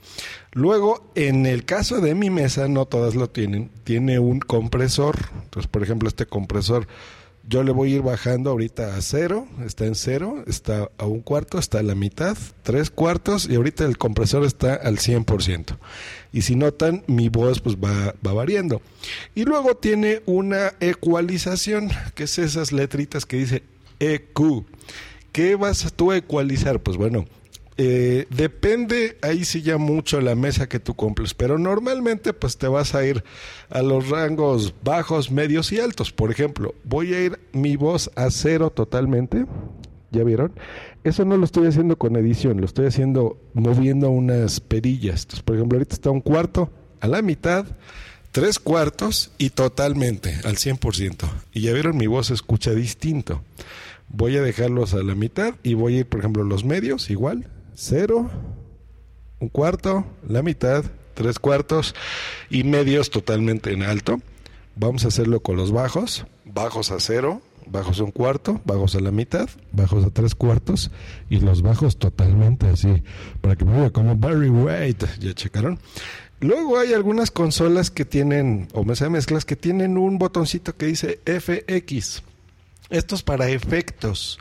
Luego, 0.52 1.10
en 1.14 1.46
el 1.46 1.64
caso 1.64 2.00
de 2.00 2.14
mi 2.14 2.30
mesa, 2.30 2.68
no 2.68 2.86
todas 2.86 3.14
lo 3.14 3.28
tienen. 3.28 3.70
Tiene 3.84 4.18
un 4.18 4.40
compresor. 4.40 5.16
Entonces, 5.42 5.70
por 5.70 5.82
ejemplo, 5.82 6.08
este 6.08 6.26
compresor 6.26 6.86
yo 7.48 7.62
le 7.62 7.70
voy 7.70 7.92
a 7.92 7.96
ir 7.96 8.02
bajando 8.02 8.50
ahorita 8.50 8.96
a 8.96 9.00
cero, 9.00 9.46
está 9.64 9.86
en 9.86 9.94
cero, 9.94 10.42
está 10.48 10.90
a 10.98 11.06
un 11.06 11.20
cuarto, 11.20 11.58
está 11.58 11.78
a 11.78 11.82
la 11.84 11.94
mitad, 11.94 12.36
tres 12.64 12.90
cuartos 12.90 13.48
y 13.48 13.54
ahorita 13.54 13.84
el 13.84 13.98
compresor 13.98 14.44
está 14.44 14.74
al 14.74 14.98
100%. 14.98 15.76
Y 16.32 16.42
si 16.42 16.56
notan, 16.56 17.04
mi 17.06 17.28
voz 17.28 17.60
pues 17.60 17.76
va, 17.76 18.14
va 18.26 18.32
variando. 18.32 18.82
Y 19.34 19.44
luego 19.44 19.76
tiene 19.76 20.22
una 20.26 20.72
ecualización, 20.80 21.90
que 22.14 22.24
es 22.24 22.38
esas 22.38 22.72
letritas 22.72 23.26
que 23.26 23.36
dice 23.36 23.62
EQ. 24.00 24.64
¿Qué 25.36 25.54
vas 25.54 25.92
tú 25.94 26.12
a 26.12 26.16
ecualizar? 26.16 26.80
Pues 26.82 26.96
bueno, 26.96 27.26
Eh, 27.76 28.24
depende 28.30 29.18
ahí 29.20 29.44
sí 29.44 29.60
ya 29.60 29.76
mucho 29.76 30.22
la 30.22 30.34
mesa 30.34 30.66
que 30.66 30.80
tú 30.80 30.94
cumples, 30.94 31.34
pero 31.34 31.58
normalmente 31.58 32.32
pues 32.32 32.56
te 32.56 32.68
vas 32.68 32.94
a 32.94 33.04
ir 33.04 33.22
a 33.68 33.82
los 33.82 34.08
rangos 34.08 34.72
bajos, 34.82 35.30
medios 35.30 35.72
y 35.72 35.80
altos. 35.80 36.10
Por 36.10 36.30
ejemplo, 36.30 36.74
voy 36.84 37.12
a 37.12 37.22
ir 37.22 37.38
mi 37.52 37.76
voz 37.76 38.10
a 38.16 38.30
cero 38.30 38.70
totalmente. 38.70 39.44
¿Ya 40.10 40.24
vieron? 40.24 40.52
Eso 41.04 41.26
no 41.26 41.36
lo 41.36 41.44
estoy 41.44 41.66
haciendo 41.66 41.98
con 41.98 42.16
edición, 42.16 42.58
lo 42.62 42.64
estoy 42.64 42.86
haciendo 42.86 43.36
moviendo 43.52 44.08
unas 44.08 44.60
perillas. 44.60 45.24
Entonces, 45.24 45.42
por 45.42 45.56
ejemplo, 45.56 45.76
ahorita 45.76 45.96
está 45.96 46.08
un 46.10 46.22
cuarto 46.22 46.70
a 47.00 47.08
la 47.08 47.20
mitad, 47.20 47.66
tres 48.32 48.58
cuartos 48.58 49.32
y 49.36 49.50
totalmente 49.50 50.34
al 50.44 50.56
100%. 50.56 51.28
Y 51.52 51.60
ya 51.60 51.74
vieron, 51.74 51.98
mi 51.98 52.06
voz 52.06 52.30
escucha 52.30 52.70
distinto. 52.70 53.42
Voy 54.08 54.36
a 54.36 54.42
dejarlos 54.42 54.94
a 54.94 55.02
la 55.02 55.14
mitad 55.14 55.54
y 55.62 55.74
voy 55.74 55.96
a 55.96 55.98
ir, 55.98 56.06
por 56.06 56.20
ejemplo, 56.20 56.44
los 56.44 56.64
medios 56.64 57.10
igual, 57.10 57.48
cero, 57.74 58.30
un 59.40 59.48
cuarto, 59.48 60.06
la 60.26 60.42
mitad, 60.42 60.84
tres 61.14 61.38
cuartos 61.38 61.94
y 62.50 62.64
medios 62.64 63.10
totalmente 63.10 63.72
en 63.72 63.82
alto. 63.82 64.20
Vamos 64.76 65.04
a 65.04 65.08
hacerlo 65.08 65.40
con 65.40 65.56
los 65.56 65.72
bajos, 65.72 66.26
bajos 66.44 66.90
a 66.90 67.00
cero, 67.00 67.40
bajos 67.66 68.00
a 68.00 68.04
un 68.04 68.10
cuarto, 68.12 68.60
bajos 68.64 68.94
a 68.94 69.00
la 69.00 69.10
mitad, 69.10 69.48
bajos 69.72 70.04
a 70.04 70.10
tres 70.10 70.34
cuartos 70.34 70.90
y 71.28 71.40
los 71.40 71.62
bajos 71.62 71.96
totalmente 71.98 72.68
así, 72.68 73.02
para 73.40 73.56
que 73.56 73.64
me 73.64 73.80
vea 73.80 73.90
como 73.90 74.16
Barry 74.16 74.48
White. 74.48 75.06
¿Ya 75.20 75.34
checaron? 75.34 75.78
Luego 76.40 76.78
hay 76.78 76.92
algunas 76.92 77.30
consolas 77.30 77.90
que 77.90 78.04
tienen, 78.04 78.68
o 78.74 78.84
mezclas, 78.84 79.44
que 79.44 79.56
tienen 79.56 79.96
un 79.96 80.18
botoncito 80.18 80.76
que 80.76 80.86
dice 80.86 81.20
FX. 81.24 82.22
Esto 82.90 83.14
es 83.14 83.22
para 83.22 83.48
efectos. 83.48 84.38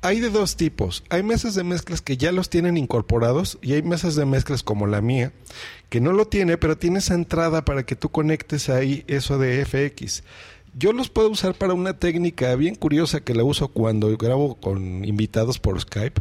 Hay 0.00 0.20
de 0.20 0.30
dos 0.30 0.56
tipos. 0.56 1.02
Hay 1.08 1.22
mesas 1.22 1.54
de 1.54 1.64
mezclas 1.64 2.02
que 2.02 2.16
ya 2.16 2.30
los 2.30 2.50
tienen 2.50 2.76
incorporados 2.76 3.58
y 3.62 3.72
hay 3.72 3.82
mesas 3.82 4.14
de 4.14 4.26
mezclas 4.26 4.62
como 4.62 4.86
la 4.86 5.00
mía 5.00 5.32
que 5.88 6.00
no 6.00 6.12
lo 6.12 6.26
tiene, 6.26 6.58
pero 6.58 6.76
tiene 6.76 6.98
esa 6.98 7.14
entrada 7.14 7.64
para 7.64 7.84
que 7.84 7.96
tú 7.96 8.10
conectes 8.10 8.68
ahí 8.68 9.04
eso 9.06 9.38
de 9.38 9.64
FX. 9.64 10.22
Yo 10.78 10.92
los 10.92 11.08
puedo 11.08 11.30
usar 11.30 11.54
para 11.54 11.74
una 11.74 11.98
técnica 11.98 12.54
bien 12.54 12.74
curiosa 12.74 13.20
que 13.20 13.34
la 13.34 13.42
uso 13.42 13.68
cuando 13.68 14.14
grabo 14.16 14.54
con 14.56 15.04
invitados 15.04 15.58
por 15.58 15.80
Skype, 15.80 16.20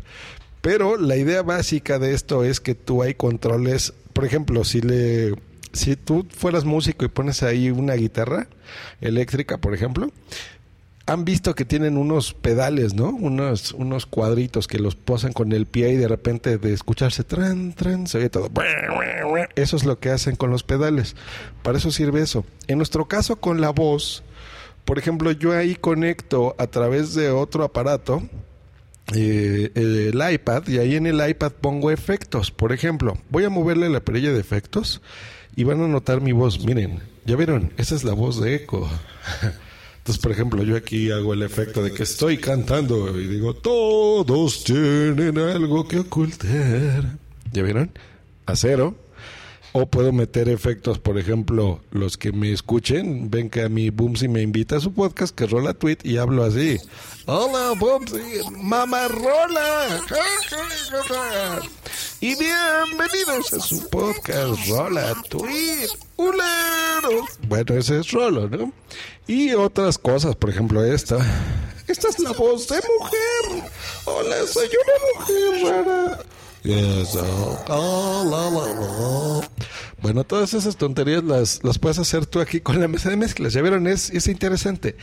pero 0.62 0.98
la 0.98 1.18
idea 1.18 1.44
básica 1.44 2.00
de 2.00 2.14
esto 2.14 2.44
es 2.44 2.60
que 2.60 2.74
tú 2.74 3.04
hay 3.04 3.14
controles, 3.14 3.94
por 4.14 4.26
ejemplo, 4.26 4.64
si 4.64 4.82
le 4.82 5.36
si 5.74 5.96
tú 5.96 6.26
fueras 6.30 6.66
músico 6.66 7.06
y 7.06 7.10
pones 7.10 7.44
ahí 7.44 7.70
una 7.70 7.94
guitarra 7.94 8.48
eléctrica, 9.00 9.60
por 9.60 9.76
ejemplo, 9.76 10.10
han 11.08 11.24
visto 11.24 11.56
que 11.56 11.64
tienen 11.64 11.98
unos 11.98 12.34
pedales, 12.34 12.94
¿no? 12.94 13.10
Unos, 13.10 13.72
unos 13.72 14.06
cuadritos 14.06 14.68
que 14.68 14.78
los 14.78 14.96
posan 14.96 15.32
con 15.32 15.54
el 15.54 15.66
pie 15.66 15.92
y 15.92 15.96
de 15.96 16.08
repente 16.08 16.58
de 16.58 16.74
escucharse 16.74 17.24
tran, 17.24 17.74
tran, 17.74 18.08
se 18.08 18.18
oye 18.18 18.30
todo. 18.30 18.52
Eso 19.56 19.78
es 19.78 19.86
lo 19.86 20.00
que 20.00 20.10
hacen 20.10 20.36
con 20.36 20.52
los 20.52 20.64
pedales. 20.64 21.16
Para 21.64 21.78
eso 21.78 21.92
sirve 21.92 22.22
eso. 22.22 22.46
En 22.68 22.78
nuestro 22.78 23.08
caso 23.08 23.38
con 23.38 23.62
la 23.62 23.70
voz, 23.70 24.24
por 24.84 25.00
ejemplo, 25.00 25.32
yo 25.32 25.58
ahí 25.58 25.76
conecto 25.76 26.56
a 26.60 26.68
través 26.68 27.14
de 27.14 27.32
otro 27.32 27.64
aparato 27.64 28.22
eh, 29.16 29.72
el 29.76 30.22
iPad 30.34 30.68
y 30.68 30.80
ahí 30.80 30.98
en 30.98 31.08
el 31.08 31.26
iPad 31.26 31.54
pongo 31.54 31.90
efectos. 31.90 32.52
Por 32.52 32.74
ejemplo, 32.74 33.18
voy 33.30 33.46
a 33.46 33.50
moverle 33.50 33.90
la 33.90 34.02
perilla 34.02 34.34
de 34.34 34.42
efectos 34.42 35.02
y 35.56 35.64
van 35.64 35.82
a 35.82 35.88
notar 35.88 36.20
mi 36.20 36.34
voz. 36.34 36.66
Miren, 36.66 37.00
ya 37.26 37.38
vieron, 37.38 37.72
esa 37.78 37.96
es 37.96 38.04
la 38.04 38.12
voz 38.12 38.42
de 38.42 38.56
eco. 38.56 38.90
Entonces, 40.08 40.24
por 40.24 40.32
ejemplo, 40.32 40.64
yo 40.64 40.78
aquí 40.78 41.12
hago 41.12 41.34
el 41.34 41.44
efecto 41.44 41.84
de 41.84 41.92
que 41.92 42.04
estoy 42.04 42.38
cantando 42.38 43.20
y 43.20 43.28
digo, 43.28 43.54
todos 43.54 44.64
tienen 44.64 45.38
algo 45.38 45.86
que 45.86 46.00
ocultar. 46.00 47.18
¿Ya 47.52 47.62
vieron? 47.62 47.92
A 48.46 48.56
cero. 48.56 48.96
O 49.74 49.86
puedo 49.86 50.14
meter 50.14 50.48
efectos, 50.48 50.98
por 50.98 51.18
ejemplo, 51.18 51.82
los 51.92 52.16
que 52.16 52.32
me 52.32 52.54
escuchen, 52.54 53.30
ven 53.30 53.50
que 53.50 53.64
a 53.64 53.70
mi 53.70 53.90
Boomsy 53.90 54.30
me 54.30 54.42
invita 54.42 54.78
a 54.78 54.80
su 54.80 54.94
podcast, 54.94 55.36
que 55.36 55.46
rola 55.46 55.74
tweet, 55.74 55.98
y 56.04 56.16
hablo 56.16 56.46
así. 56.46 56.78
Hola, 57.26 57.74
Boomsy, 57.78 58.50
mamá 58.62 59.10
rola. 59.10 60.06
Y 62.22 62.34
bienvenidos 62.36 63.54
a 63.54 63.60
su 63.60 63.90
podcast, 63.90 64.70
rola 64.70 65.14
tweet. 65.28 65.90
Bueno, 67.48 67.76
ese 67.76 68.00
es 68.00 68.12
Rolo, 68.12 68.50
¿no? 68.50 68.74
Y 69.28 69.54
otras 69.54 69.98
cosas, 69.98 70.36
por 70.36 70.50
ejemplo, 70.50 70.84
esta. 70.84 71.18
Esta 71.88 72.08
es 72.10 72.20
la 72.20 72.32
voz 72.32 72.68
de 72.68 72.76
mujer. 72.76 73.70
Hola, 74.06 74.36
soy 74.48 74.68
una 74.68 75.20
mujer 75.20 75.64
rara. 75.64 76.20
Oh, 76.70 77.66
oh, 77.70 78.26
la, 78.30 78.50
la, 78.50 78.74
la. 78.74 79.50
Bueno, 80.02 80.24
todas 80.24 80.54
esas 80.54 80.76
tonterías 80.76 81.24
las, 81.24 81.64
las 81.64 81.80
puedes 81.80 81.98
hacer 81.98 82.26
tú 82.26 82.40
aquí 82.40 82.60
con 82.60 82.80
la 82.80 82.88
mesa 82.88 83.10
de 83.10 83.16
mezclas. 83.16 83.54
Ya 83.54 83.62
vieron, 83.62 83.88
es, 83.88 84.10
es 84.10 84.28
interesante. 84.28 84.96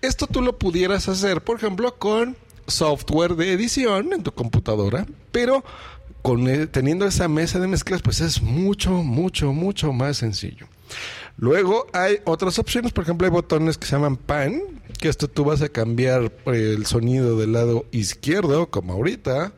Esto 0.00 0.26
tú 0.26 0.42
lo 0.42 0.58
pudieras 0.58 1.08
hacer, 1.08 1.42
por 1.42 1.56
ejemplo, 1.56 1.96
con 1.98 2.36
software 2.66 3.36
de 3.36 3.52
edición 3.52 4.12
en 4.12 4.22
tu 4.22 4.32
computadora, 4.32 5.06
pero 5.30 5.64
con, 6.22 6.48
eh, 6.48 6.66
teniendo 6.66 7.06
esa 7.06 7.28
mesa 7.28 7.58
de 7.58 7.68
mezclas, 7.68 8.02
pues 8.02 8.20
es 8.20 8.42
mucho, 8.42 8.90
mucho, 8.90 9.52
mucho 9.52 9.92
más 9.92 10.18
sencillo. 10.18 10.66
Luego 11.36 11.86
hay 11.92 12.18
otras 12.24 12.58
opciones, 12.58 12.92
por 12.92 13.04
ejemplo, 13.04 13.26
hay 13.26 13.30
botones 13.32 13.78
que 13.78 13.86
se 13.86 13.92
llaman 13.92 14.16
pan, 14.16 14.62
que 14.98 15.08
esto 15.08 15.28
tú 15.28 15.44
vas 15.44 15.62
a 15.62 15.68
cambiar 15.68 16.32
el 16.46 16.86
sonido 16.86 17.36
del 17.36 17.52
lado 17.52 17.86
izquierdo, 17.90 18.70
como 18.70 18.92
ahorita, 18.92 19.52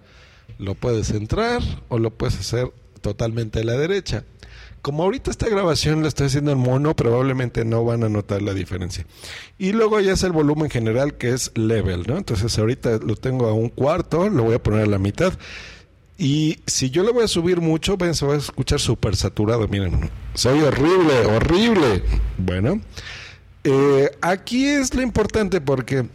lo 0.58 0.74
puedes 0.74 1.10
entrar 1.10 1.62
o 1.88 1.98
lo 1.98 2.10
puedes 2.10 2.38
hacer 2.38 2.72
totalmente 3.00 3.60
a 3.60 3.64
la 3.64 3.74
derecha. 3.74 4.24
Como 4.84 5.02
ahorita 5.02 5.30
esta 5.30 5.48
grabación 5.48 6.02
la 6.02 6.08
estoy 6.08 6.26
haciendo 6.26 6.52
en 6.52 6.58
mono, 6.58 6.94
probablemente 6.94 7.64
no 7.64 7.84
van 7.86 8.04
a 8.04 8.10
notar 8.10 8.42
la 8.42 8.52
diferencia. 8.52 9.06
Y 9.56 9.72
luego 9.72 9.98
ya 10.00 10.12
es 10.12 10.22
el 10.24 10.32
volumen 10.32 10.68
general 10.68 11.14
que 11.14 11.30
es 11.30 11.52
level, 11.54 12.04
¿no? 12.06 12.18
Entonces 12.18 12.58
ahorita 12.58 12.98
lo 12.98 13.16
tengo 13.16 13.46
a 13.46 13.54
un 13.54 13.70
cuarto, 13.70 14.28
lo 14.28 14.42
voy 14.42 14.56
a 14.56 14.62
poner 14.62 14.82
a 14.82 14.86
la 14.86 14.98
mitad. 14.98 15.32
Y 16.16 16.60
si 16.66 16.90
yo 16.90 17.02
le 17.02 17.10
voy 17.10 17.24
a 17.24 17.28
subir 17.28 17.60
mucho, 17.60 17.96
ven, 17.96 18.14
se 18.14 18.24
va 18.24 18.34
a 18.34 18.38
escuchar 18.38 18.80
súper 18.80 19.16
saturado. 19.16 19.66
Miren, 19.66 20.10
soy 20.34 20.60
horrible, 20.60 21.26
horrible. 21.26 22.02
Bueno, 22.38 22.80
eh, 23.64 24.16
aquí 24.20 24.66
es 24.66 24.94
lo 24.94 25.02
importante 25.02 25.60
porque, 25.60 26.06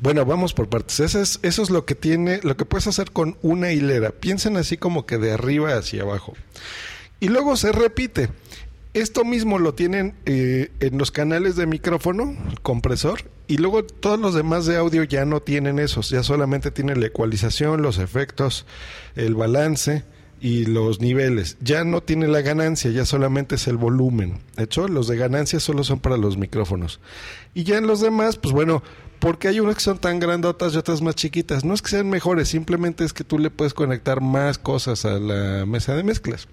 bueno, 0.00 0.24
vamos 0.24 0.54
por 0.54 0.68
partes. 0.68 1.00
Eso 1.00 1.20
es, 1.20 1.40
eso 1.42 1.62
es 1.62 1.70
lo 1.70 1.84
que 1.84 1.96
tiene, 1.96 2.40
lo 2.44 2.56
que 2.56 2.64
puedes 2.64 2.86
hacer 2.86 3.10
con 3.10 3.36
una 3.42 3.72
hilera. 3.72 4.10
Piensen 4.10 4.56
así 4.56 4.76
como 4.76 5.06
que 5.06 5.18
de 5.18 5.32
arriba 5.32 5.76
hacia 5.76 6.02
abajo. 6.02 6.34
Y 7.18 7.28
luego 7.28 7.56
se 7.56 7.72
repite. 7.72 8.28
Esto 8.94 9.24
mismo 9.24 9.58
lo 9.58 9.74
tienen 9.74 10.14
eh, 10.24 10.70
en 10.80 10.98
los 10.98 11.10
canales 11.10 11.56
de 11.56 11.66
micrófono, 11.66 12.36
compresor, 12.62 13.24
y 13.48 13.58
luego 13.58 13.84
todos 13.84 14.18
los 14.18 14.34
demás 14.34 14.66
de 14.66 14.76
audio 14.76 15.04
ya 15.04 15.24
no 15.24 15.40
tienen 15.40 15.78
esos, 15.78 16.10
ya 16.10 16.22
solamente 16.22 16.70
tienen 16.70 17.00
la 17.00 17.06
ecualización, 17.06 17.82
los 17.82 17.98
efectos, 17.98 18.66
el 19.14 19.34
balance 19.34 20.04
y 20.40 20.66
los 20.66 21.00
niveles. 21.00 21.56
Ya 21.60 21.84
no 21.84 22.02
tiene 22.02 22.28
la 22.28 22.40
ganancia, 22.40 22.90
ya 22.90 23.04
solamente 23.04 23.54
es 23.54 23.66
el 23.68 23.76
volumen. 23.76 24.40
De 24.56 24.64
hecho, 24.64 24.88
los 24.88 25.08
de 25.08 25.16
ganancia 25.16 25.60
solo 25.60 25.84
son 25.84 26.00
para 26.00 26.16
los 26.16 26.36
micrófonos. 26.36 27.00
Y 27.54 27.64
ya 27.64 27.78
en 27.78 27.86
los 27.86 28.00
demás, 28.00 28.36
pues 28.36 28.52
bueno, 28.52 28.82
porque 29.18 29.48
hay 29.48 29.60
unas 29.60 29.76
que 29.76 29.80
son 29.80 29.98
tan 29.98 30.20
grandotas 30.20 30.74
y 30.74 30.78
otras 30.78 31.00
más 31.00 31.14
chiquitas. 31.14 31.64
No 31.64 31.72
es 31.72 31.82
que 31.82 31.90
sean 31.90 32.10
mejores, 32.10 32.48
simplemente 32.48 33.04
es 33.04 33.12
que 33.12 33.24
tú 33.24 33.38
le 33.38 33.50
puedes 33.50 33.74
conectar 33.74 34.20
más 34.20 34.58
cosas 34.58 35.04
a 35.04 35.18
la 35.18 35.64
mesa 35.66 35.94
de 35.94 36.02
mezclas. 36.02 36.48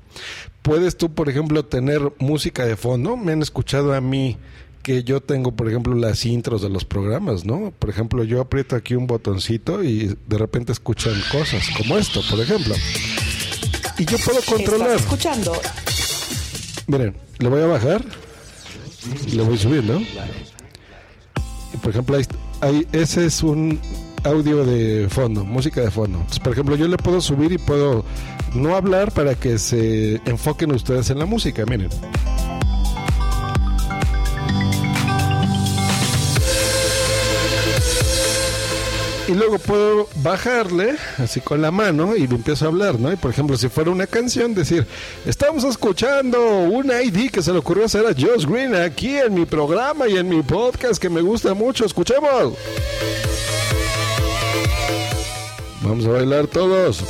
Puedes 0.62 0.96
tú, 0.96 1.14
por 1.14 1.28
ejemplo, 1.28 1.66
tener 1.66 2.14
música 2.20 2.66
de 2.66 2.78
fondo. 2.78 3.18
Me 3.18 3.34
han 3.34 3.42
escuchado 3.42 3.94
a 3.94 4.02
mí 4.02 4.38
que 4.84 5.04
yo 5.04 5.22
tengo, 5.22 5.54
por 5.56 5.68
ejemplo, 5.70 5.96
las 5.96 6.26
intros 6.26 6.62
de 6.62 6.70
los 6.70 6.84
programas, 6.86 7.46
¿no? 7.46 7.72
Por 7.80 7.90
ejemplo, 7.90 8.24
yo 8.24 8.42
aprieto 8.42 8.76
aquí 8.76 8.96
un 8.96 9.08
botoncito 9.08 9.84
y 9.84 10.16
de 10.28 10.38
repente 10.38 10.72
escuchan 10.74 11.14
cosas 11.32 11.64
como 11.78 11.98
esto, 11.98 12.22
por 12.30 12.40
ejemplo. 12.42 12.76
Y 13.98 14.06
yo 14.06 14.18
puedo 14.20 14.40
controlar. 14.42 14.90
Estás 14.90 15.02
escuchando 15.04 15.54
Miren, 16.88 17.16
le 17.40 17.48
voy 17.50 17.62
a 17.62 17.66
bajar 17.68 18.04
y 19.28 19.32
le 19.32 19.44
voy 19.44 19.58
subiendo. 19.58 20.02
Y, 21.74 21.78
por 21.78 21.92
ejemplo, 21.92 22.18
ahí, 22.18 22.26
ahí- 22.62 22.88
ese 22.92 23.26
es 23.26 23.42
un 23.42 23.80
audio 24.26 24.66
de 24.66 25.08
fondo, 25.10 25.46
música 25.46 25.80
de 25.82 25.92
fondo. 25.92 26.18
Entonces, 26.18 26.40
por 26.40 26.52
ejemplo, 26.54 26.76
yo 26.76 26.88
le 26.90 26.98
puedo 26.98 27.22
subir 27.22 27.52
y 27.54 27.58
puedo 27.58 28.04
no 28.54 28.76
hablar 28.76 29.12
para 29.14 29.36
que 29.36 29.58
se 29.60 30.16
enfoquen 30.26 30.72
ustedes 30.74 31.10
en 31.10 31.20
la 31.20 31.26
música. 31.26 31.66
Miren. 31.66 31.90
Y 39.34 39.36
luego 39.36 39.58
puedo 39.58 40.08
bajarle 40.18 40.96
así 41.18 41.42
con 41.42 41.60
la 41.60 41.72
mano 41.72 42.16
y 42.16 42.26
empiezo 42.26 42.66
a 42.66 42.68
hablar, 42.68 43.00
¿no? 43.00 43.12
Y 43.12 43.16
por 43.16 43.32
ejemplo, 43.32 43.58
si 43.58 43.68
fuera 43.68 43.90
una 43.90 44.06
canción, 44.06 44.54
decir, 44.54 44.86
estamos 45.26 45.64
escuchando 45.64 46.60
un 46.60 46.92
ID 46.92 47.32
que 47.32 47.42
se 47.42 47.52
le 47.52 47.58
ocurrió 47.58 47.86
hacer 47.86 48.06
a 48.06 48.14
Josh 48.14 48.46
Green 48.46 48.76
aquí 48.76 49.18
en 49.18 49.34
mi 49.34 49.48
programa 49.48 50.08
y 50.08 50.18
en 50.18 50.30
mi 50.30 50.44
podcast 50.44 51.02
que 51.02 51.10
me 51.10 51.22
gusta 51.22 51.56
mucho. 51.56 51.84
Escuchemos. 51.84 52.54
Vamos 55.82 56.06
a 56.06 56.10
bailar 56.10 56.46
todos. 56.46 57.04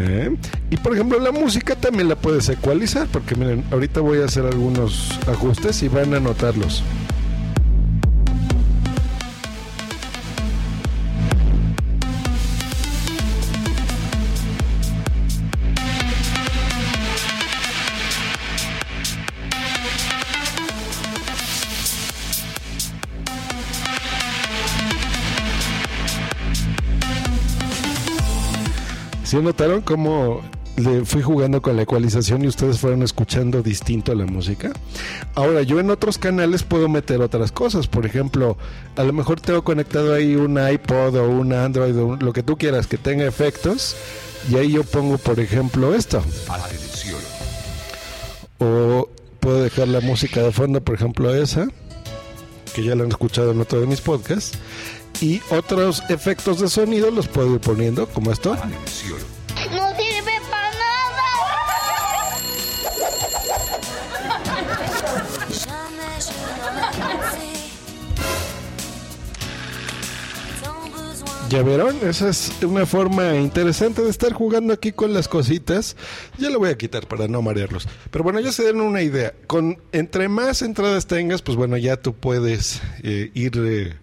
¿Eh? 0.00 0.36
Y 0.70 0.76
por 0.76 0.94
ejemplo, 0.94 1.18
la 1.18 1.32
música 1.32 1.74
también 1.74 2.08
la 2.08 2.14
puedes 2.14 2.48
ecualizar, 2.48 3.08
porque 3.08 3.34
miren, 3.34 3.64
ahorita 3.72 4.00
voy 4.00 4.20
a 4.20 4.26
hacer 4.26 4.46
algunos 4.46 5.18
ajustes 5.26 5.82
y 5.82 5.88
van 5.88 6.14
a 6.14 6.20
notarlos. 6.20 6.84
¿Sí 29.28 29.36
notaron 29.36 29.82
cómo 29.82 30.40
le 30.78 31.04
fui 31.04 31.20
jugando 31.20 31.60
con 31.60 31.76
la 31.76 31.82
ecualización 31.82 32.44
y 32.44 32.48
ustedes 32.48 32.78
fueron 32.78 33.02
escuchando 33.02 33.62
distinto 33.62 34.14
la 34.14 34.24
música? 34.24 34.72
Ahora, 35.34 35.60
yo 35.62 35.78
en 35.80 35.90
otros 35.90 36.16
canales 36.16 36.62
puedo 36.62 36.88
meter 36.88 37.20
otras 37.20 37.52
cosas. 37.52 37.86
Por 37.88 38.06
ejemplo, 38.06 38.56
a 38.96 39.02
lo 39.02 39.12
mejor 39.12 39.38
tengo 39.38 39.62
conectado 39.64 40.14
ahí 40.14 40.34
un 40.34 40.58
iPod 40.58 41.16
o 41.16 41.28
un 41.28 41.52
Android 41.52 41.94
o 41.98 42.06
un- 42.06 42.18
lo 42.20 42.32
que 42.32 42.42
tú 42.42 42.56
quieras 42.56 42.86
que 42.86 42.96
tenga 42.96 43.26
efectos. 43.26 43.96
Y 44.50 44.56
ahí 44.56 44.72
yo 44.72 44.82
pongo, 44.82 45.18
por 45.18 45.38
ejemplo, 45.40 45.94
esto. 45.94 46.22
O 48.60 49.10
puedo 49.40 49.62
dejar 49.62 49.88
la 49.88 50.00
música 50.00 50.40
de 50.42 50.52
fondo, 50.52 50.80
por 50.82 50.94
ejemplo, 50.94 51.34
esa, 51.34 51.68
que 52.74 52.82
ya 52.82 52.94
la 52.94 53.02
han 53.04 53.10
escuchado 53.10 53.50
en 53.52 53.60
otro 53.60 53.78
de 53.80 53.86
mis 53.86 54.00
podcasts. 54.00 54.58
Y 55.20 55.42
otros 55.50 56.02
efectos 56.08 56.60
de 56.60 56.68
sonido 56.68 57.10
los 57.10 57.26
puedo 57.26 57.54
ir 57.54 57.60
poniendo, 57.60 58.06
como 58.08 58.30
esto. 58.30 58.54
No 58.54 58.86
sirve 59.96 60.32
para 60.48 60.70
nada. 60.70 60.88
¿Ya 71.48 71.62
vieron? 71.62 71.96
Esa 72.06 72.28
es 72.28 72.52
una 72.62 72.84
forma 72.84 73.34
interesante 73.36 74.02
de 74.02 74.10
estar 74.10 74.34
jugando 74.34 74.74
aquí 74.74 74.92
con 74.92 75.14
las 75.14 75.28
cositas. 75.28 75.96
Ya 76.36 76.50
lo 76.50 76.58
voy 76.58 76.68
a 76.68 76.76
quitar 76.76 77.08
para 77.08 77.26
no 77.26 77.40
marearlos. 77.40 77.88
Pero 78.10 78.22
bueno, 78.22 78.38
ya 78.38 78.52
se 78.52 78.64
den 78.64 78.82
una 78.82 79.00
idea. 79.00 79.32
Con 79.46 79.78
entre 79.92 80.28
más 80.28 80.60
entradas 80.60 81.06
tengas, 81.06 81.40
pues 81.40 81.56
bueno, 81.56 81.78
ya 81.78 81.96
tú 81.96 82.14
puedes 82.14 82.82
eh, 83.02 83.30
ir 83.32 83.52
eh, 83.56 83.96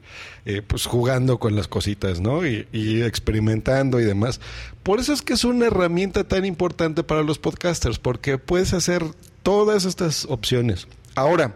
eh, 0.46 0.62
pues 0.62 0.86
jugando 0.86 1.40
con 1.40 1.56
las 1.56 1.68
cositas, 1.68 2.22
¿no? 2.22 2.46
Y, 2.46 2.68
y 2.72 3.02
experimentando 3.02 4.00
y 4.00 4.06
demás. 4.06 4.40
Por 4.84 5.00
eso 5.00 5.14
es 5.14 5.22
que 5.22 5.34
es 5.34 5.44
una 5.44 5.68
herramienta 5.68 6.24
tan 6.24 6.46
importante 6.46 7.04
para 7.04 7.24
los 7.24 7.40
podcasters, 7.40 8.00
porque 8.00 8.38
puedes 8.38 8.74
hacer 8.74 9.04
todas 9.44 9.86
estas 9.86 10.26
opciones. 10.26 10.88
Ahora, 11.16 11.56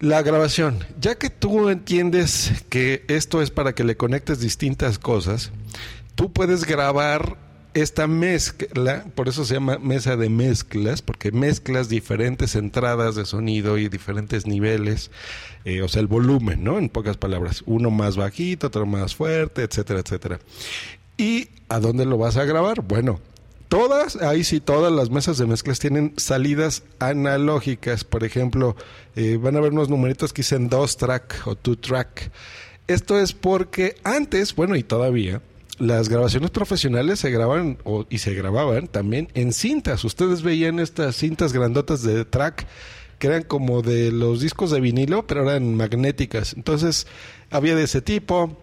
la 0.00 0.22
grabación, 0.22 0.84
ya 1.00 1.16
que 1.16 1.30
tú 1.30 1.70
entiendes 1.70 2.52
que 2.68 3.04
esto 3.08 3.42
es 3.42 3.50
para 3.50 3.74
que 3.74 3.84
le 3.84 3.96
conectes 3.96 4.40
distintas 4.40 4.98
cosas, 4.98 5.50
tú 6.14 6.32
puedes 6.32 6.64
grabar 6.64 7.36
esta 7.80 8.06
mezcla, 8.06 9.04
por 9.14 9.28
eso 9.28 9.44
se 9.44 9.54
llama 9.54 9.78
mesa 9.78 10.16
de 10.16 10.28
mezclas, 10.28 11.02
porque 11.02 11.32
mezclas 11.32 11.88
diferentes 11.88 12.54
entradas 12.54 13.14
de 13.14 13.24
sonido 13.24 13.78
y 13.78 13.88
diferentes 13.88 14.46
niveles, 14.46 15.10
eh, 15.64 15.82
o 15.82 15.88
sea, 15.88 16.00
el 16.00 16.06
volumen, 16.06 16.64
¿no? 16.64 16.78
En 16.78 16.88
pocas 16.88 17.16
palabras, 17.16 17.62
uno 17.66 17.90
más 17.90 18.16
bajito, 18.16 18.68
otro 18.68 18.86
más 18.86 19.14
fuerte, 19.14 19.62
etcétera, 19.62 20.00
etcétera. 20.00 20.38
¿Y 21.16 21.48
a 21.68 21.80
dónde 21.80 22.04
lo 22.04 22.18
vas 22.18 22.36
a 22.36 22.44
grabar? 22.44 22.82
Bueno, 22.82 23.20
Todas, 23.68 24.16
ahí 24.16 24.44
sí, 24.44 24.60
todas 24.60 24.90
las 24.90 25.10
mesas 25.10 25.36
de 25.36 25.44
mezclas 25.44 25.78
tienen 25.78 26.14
salidas 26.16 26.84
analógicas. 27.00 28.02
Por 28.02 28.24
ejemplo, 28.24 28.76
eh, 29.14 29.36
van 29.36 29.56
a 29.56 29.60
ver 29.60 29.72
unos 29.72 29.90
numeritos 29.90 30.32
que 30.32 30.40
dicen 30.40 30.70
dos 30.70 30.96
track 30.96 31.42
o 31.44 31.54
two 31.54 31.76
track. 31.76 32.30
Esto 32.86 33.20
es 33.20 33.34
porque 33.34 33.96
antes, 34.04 34.54
bueno, 34.54 34.74
y 34.74 34.82
todavía, 34.82 35.42
las 35.78 36.08
grabaciones 36.08 36.50
profesionales 36.50 37.20
se 37.20 37.30
graban 37.30 37.78
o, 37.84 38.06
y 38.10 38.18
se 38.18 38.34
grababan 38.34 38.88
también 38.88 39.28
en 39.34 39.52
cintas. 39.52 40.04
Ustedes 40.04 40.42
veían 40.42 40.80
estas 40.80 41.16
cintas 41.16 41.52
grandotas 41.52 42.02
de 42.02 42.24
track 42.24 42.66
que 43.18 43.26
eran 43.26 43.42
como 43.42 43.82
de 43.82 44.12
los 44.12 44.40
discos 44.40 44.70
de 44.70 44.80
vinilo, 44.80 45.26
pero 45.26 45.42
eran 45.42 45.74
magnéticas. 45.74 46.54
Entonces, 46.54 47.06
había 47.50 47.74
de 47.74 47.84
ese 47.84 48.00
tipo 48.00 48.56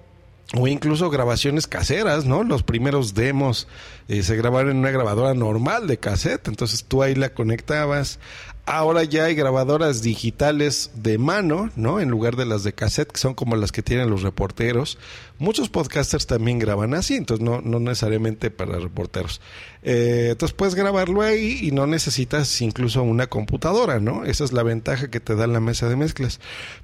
o 0.53 0.67
incluso 0.67 1.10
grabaciones 1.10 1.67
caseras, 1.67 2.25
¿no? 2.25 2.43
Los 2.43 2.63
primeros 2.63 3.15
demos 3.15 3.67
eh, 4.08 4.21
se 4.21 4.36
grabaron 4.36 4.71
en 4.71 4.77
una 4.77 4.91
grabadora 4.91 5.34
normal 5.34 5.88
de 5.88 5.97
cassette, 5.97 6.47
entonces 6.47 6.84
tú 6.84 7.01
ahí 7.01 7.15
la 7.15 7.34
conectabas. 7.34 8.19
Ahora 8.67 9.03
ya 9.03 9.25
hay 9.25 9.36
grabadoras 9.36 10.01
digitales 10.01 10.89
de 10.95 11.19
mano, 11.19 11.69
¿no? 11.75 11.99
En 11.99 12.10
lugar 12.10 12.36
de 12.36 12.45
las 12.45 12.63
de 12.63 12.73
cassette, 12.73 13.12
que 13.12 13.19
son 13.19 13.36
como 13.36 13.55
las 13.55 13.71
que 13.71 13.84
tienen 13.84 14.10
los 14.10 14.23
reporteros. 14.23 14.97
Muchos 15.38 15.69
podcasters 15.69 16.25
también 16.25 16.58
graban 16.58 16.95
así, 16.95 17.15
entonces 17.15 17.45
no, 17.45 17.62
no 17.62 17.79
necesariamente 17.79 18.49
para 18.49 18.79
reporteros. 18.79 19.39
Eh, 19.84 20.29
entonces 20.31 20.55
puedes 20.55 20.73
grabarlo 20.73 21.21
ahí 21.21 21.60
y 21.62 21.71
no 21.71 21.86
necesitas 21.86 22.60
incluso 22.62 23.03
una 23.03 23.27
computadora, 23.27 23.99
¿no? 23.99 24.25
Esa 24.25 24.43
es 24.43 24.51
la 24.51 24.63
ventaja 24.63 25.12
que 25.12 25.19
te 25.19 25.36
da 25.36 25.45
la 25.45 25.60
mesa 25.60 25.88
de 25.88 25.95
mezclas. 25.95 26.39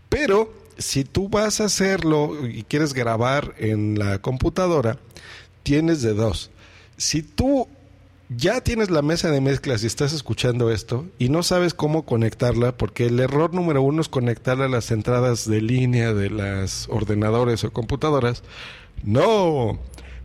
Pero 0.07 0.60
si 0.77 1.03
tú 1.03 1.29
vas 1.29 1.61
a 1.61 1.65
hacerlo 1.65 2.47
y 2.47 2.63
quieres 2.63 2.93
grabar 2.93 3.53
en 3.57 3.99
la 3.99 4.19
computadora, 4.19 4.97
tienes 5.63 6.01
de 6.01 6.13
dos. 6.13 6.51
Si 6.97 7.23
tú 7.23 7.67
ya 8.37 8.61
tienes 8.61 8.89
la 8.89 9.01
mesa 9.01 9.29
de 9.29 9.41
mezclas 9.41 9.83
y 9.83 9.87
estás 9.87 10.13
escuchando 10.13 10.71
esto 10.71 11.05
y 11.19 11.29
no 11.29 11.43
sabes 11.43 11.73
cómo 11.73 12.05
conectarla, 12.05 12.77
porque 12.77 13.07
el 13.07 13.19
error 13.19 13.53
número 13.53 13.81
uno 13.81 14.01
es 14.01 14.07
conectarla 14.07 14.65
a 14.65 14.69
las 14.69 14.91
entradas 14.91 15.49
de 15.49 15.61
línea 15.61 16.13
de 16.13 16.29
las 16.29 16.87
ordenadores 16.89 17.63
o 17.63 17.71
computadoras, 17.71 18.43
no. 19.03 19.79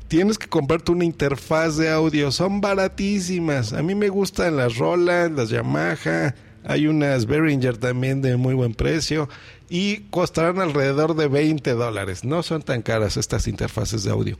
Tienes 0.09 0.39
que 0.39 0.49
comprarte 0.49 0.93
una 0.93 1.05
interfaz 1.05 1.77
de 1.77 1.91
audio, 1.91 2.31
son 2.31 2.61
baratísimas. 2.61 3.73
A 3.73 3.83
mí 3.83 3.97
me 3.97 4.09
gustan 4.09 4.57
las 4.57 4.77
Roland, 4.77 5.37
las 5.37 5.49
Yamaha, 5.49 6.37
hay 6.63 6.87
unas 6.87 7.27
Behringer 7.27 7.77
también 7.77 8.23
de 8.23 8.37
muy 8.37 8.55
buen 8.55 8.75
precio 8.75 9.29
y 9.69 10.03
costarán 10.11 10.61
alrededor 10.61 11.17
de 11.17 11.29
20 11.29 11.73
dólares. 11.73 12.23
No 12.25 12.43
son 12.43 12.63
tan 12.63 12.83
caras 12.83 13.17
estas 13.17 13.49
interfaces 13.49 14.05
de 14.05 14.11
audio. 14.13 14.39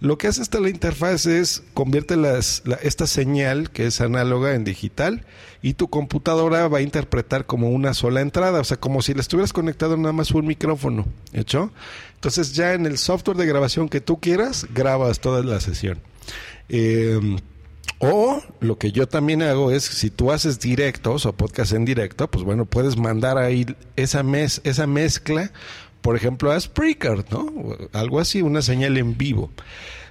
Lo 0.00 0.18
que 0.18 0.28
hace 0.28 0.40
esta 0.42 0.60
la 0.60 0.68
interfaz 0.70 1.26
es 1.26 1.62
convierte 1.74 2.16
las, 2.16 2.62
la- 2.64 2.76
esta 2.76 3.06
señal 3.06 3.70
que 3.70 3.86
es 3.86 4.00
análoga 4.00 4.54
en 4.54 4.64
digital 4.64 5.24
y 5.62 5.74
tu 5.74 5.88
computadora 5.90 6.68
va 6.68 6.78
a 6.78 6.82
interpretar 6.82 7.46
como 7.46 7.70
una 7.70 7.92
sola 7.94 8.20
entrada, 8.20 8.60
o 8.60 8.64
sea, 8.64 8.76
como 8.78 9.02
si 9.02 9.14
le 9.14 9.20
estuvieras 9.20 9.52
conectado 9.52 9.96
nada 9.96 10.12
más 10.12 10.30
un 10.30 10.46
micrófono, 10.46 11.06
¿hecho? 11.32 11.72
Entonces 12.14 12.52
ya 12.54 12.74
en 12.74 12.86
el 12.86 12.98
software 12.98 13.36
de 13.36 13.46
grabación 13.46 13.88
que 13.88 14.00
tú 14.00 14.20
quieras, 14.20 14.66
grabas 14.74 15.18
toda 15.20 15.42
la 15.42 15.58
sesión. 15.60 15.98
Eh, 16.68 17.18
o 17.98 18.40
lo 18.60 18.78
que 18.78 18.92
yo 18.92 19.08
también 19.08 19.42
hago 19.42 19.70
es, 19.70 19.84
si 19.84 20.10
tú 20.10 20.30
haces 20.30 20.60
directos 20.60 21.26
o 21.26 21.32
podcast 21.32 21.72
en 21.72 21.84
directo, 21.84 22.30
pues 22.30 22.44
bueno, 22.44 22.64
puedes 22.64 22.96
mandar 22.96 23.38
ahí 23.38 23.66
esa, 23.96 24.24
esa 24.64 24.86
mezcla, 24.86 25.52
por 26.00 26.14
ejemplo, 26.14 26.52
a 26.52 26.60
Spreaker, 26.60 27.24
¿no? 27.30 27.46
Algo 27.92 28.20
así, 28.20 28.42
una 28.42 28.62
señal 28.62 28.96
en 28.98 29.18
vivo. 29.18 29.50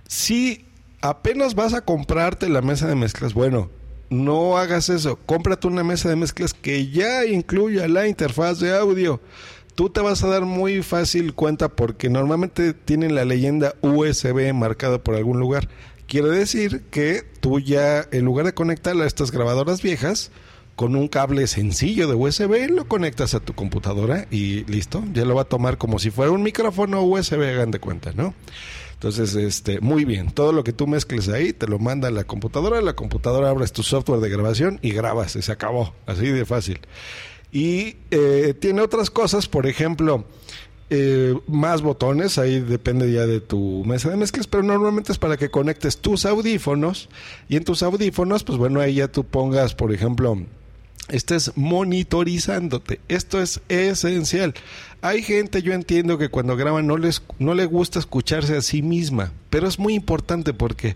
Si 0.07 0.65
apenas 1.01 1.55
vas 1.55 1.73
a 1.73 1.81
comprarte 1.85 2.49
la 2.49 2.61
mesa 2.61 2.87
de 2.87 2.95
mezclas, 2.95 3.33
bueno, 3.33 3.69
no 4.09 4.57
hagas 4.57 4.89
eso. 4.89 5.17
Cómprate 5.25 5.67
una 5.67 5.83
mesa 5.83 6.09
de 6.09 6.15
mezclas 6.15 6.53
que 6.53 6.89
ya 6.89 7.25
incluya 7.25 7.87
la 7.87 8.07
interfaz 8.07 8.59
de 8.59 8.75
audio. 8.75 9.21
Tú 9.75 9.89
te 9.89 10.01
vas 10.01 10.23
a 10.23 10.27
dar 10.27 10.43
muy 10.43 10.81
fácil 10.81 11.33
cuenta 11.33 11.69
porque 11.69 12.09
normalmente 12.09 12.73
tienen 12.73 13.15
la 13.15 13.25
leyenda 13.25 13.75
USB 13.81 14.51
marcada 14.53 14.97
por 15.03 15.15
algún 15.15 15.39
lugar. 15.39 15.69
Quiere 16.07 16.29
decir 16.29 16.83
que 16.89 17.23
tú 17.39 17.59
ya, 17.59 18.07
en 18.11 18.25
lugar 18.25 18.45
de 18.45 18.53
conectarla 18.53 19.03
a 19.03 19.07
estas 19.07 19.31
grabadoras 19.31 19.81
viejas, 19.81 20.31
con 20.77 20.95
un 20.95 21.07
cable 21.07 21.47
sencillo 21.47 22.07
de 22.07 22.13
USB, 22.13 22.69
lo 22.69 22.87
conectas 22.87 23.33
a 23.33 23.39
tu 23.39 23.53
computadora 23.53 24.27
y 24.29 24.63
listo. 24.65 25.03
Ya 25.13 25.25
lo 25.25 25.35
va 25.35 25.41
a 25.41 25.45
tomar 25.45 25.77
como 25.77 25.97
si 25.97 26.11
fuera 26.11 26.31
un 26.31 26.43
micrófono 26.43 27.01
USB, 27.01 27.41
hagan 27.41 27.71
de 27.71 27.79
cuenta, 27.79 28.13
¿no? 28.13 28.35
Entonces, 28.93 29.35
este, 29.35 29.79
muy 29.79 30.05
bien. 30.05 30.31
Todo 30.31 30.53
lo 30.53 30.63
que 30.63 30.73
tú 30.73 30.87
mezcles 30.87 31.29
ahí, 31.29 31.51
te 31.51 31.67
lo 31.67 31.77
manda 31.77 32.07
a 32.07 32.11
la 32.11 32.23
computadora. 32.23 32.81
La 32.81 32.93
computadora 32.93 33.49
abres 33.49 33.71
tu 33.71 33.83
software 33.83 34.21
de 34.21 34.29
grabación 34.29 34.79
y 34.81 34.91
grabas. 34.91 35.35
Y 35.35 35.41
se 35.41 35.51
acabó. 35.51 35.93
Así 36.05 36.27
de 36.27 36.45
fácil. 36.45 36.79
Y 37.51 37.97
eh, 38.11 38.53
tiene 38.59 38.81
otras 38.81 39.09
cosas, 39.09 39.47
por 39.47 39.67
ejemplo, 39.67 40.25
eh, 40.89 41.37
más 41.47 41.81
botones, 41.81 42.37
ahí 42.37 42.59
depende 42.59 43.11
ya 43.11 43.25
de 43.25 43.41
tu 43.41 43.83
mesa 43.85 44.09
de 44.09 44.15
mezclas, 44.15 44.47
pero 44.47 44.63
normalmente 44.63 45.11
es 45.11 45.17
para 45.17 45.37
que 45.37 45.49
conectes 45.49 45.97
tus 45.97 46.25
audífonos 46.25 47.09
y 47.49 47.57
en 47.57 47.65
tus 47.65 47.83
audífonos, 47.83 48.43
pues 48.43 48.57
bueno, 48.57 48.79
ahí 48.79 48.95
ya 48.95 49.09
tú 49.09 49.25
pongas, 49.25 49.75
por 49.75 49.93
ejemplo, 49.93 50.37
estés 51.09 51.51
monitorizándote. 51.55 53.01
Esto 53.07 53.41
es 53.41 53.61
esencial. 53.69 54.53
Hay 55.01 55.23
gente, 55.23 55.61
yo 55.61 55.73
entiendo 55.73 56.17
que 56.17 56.29
cuando 56.29 56.55
graban 56.55 56.87
no 56.87 56.97
les 56.97 57.21
no 57.39 57.53
le 57.53 57.65
gusta 57.65 57.99
escucharse 57.99 58.55
a 58.57 58.61
sí 58.61 58.81
misma, 58.81 59.33
pero 59.49 59.67
es 59.67 59.79
muy 59.79 59.93
importante 59.93 60.53
porque 60.53 60.95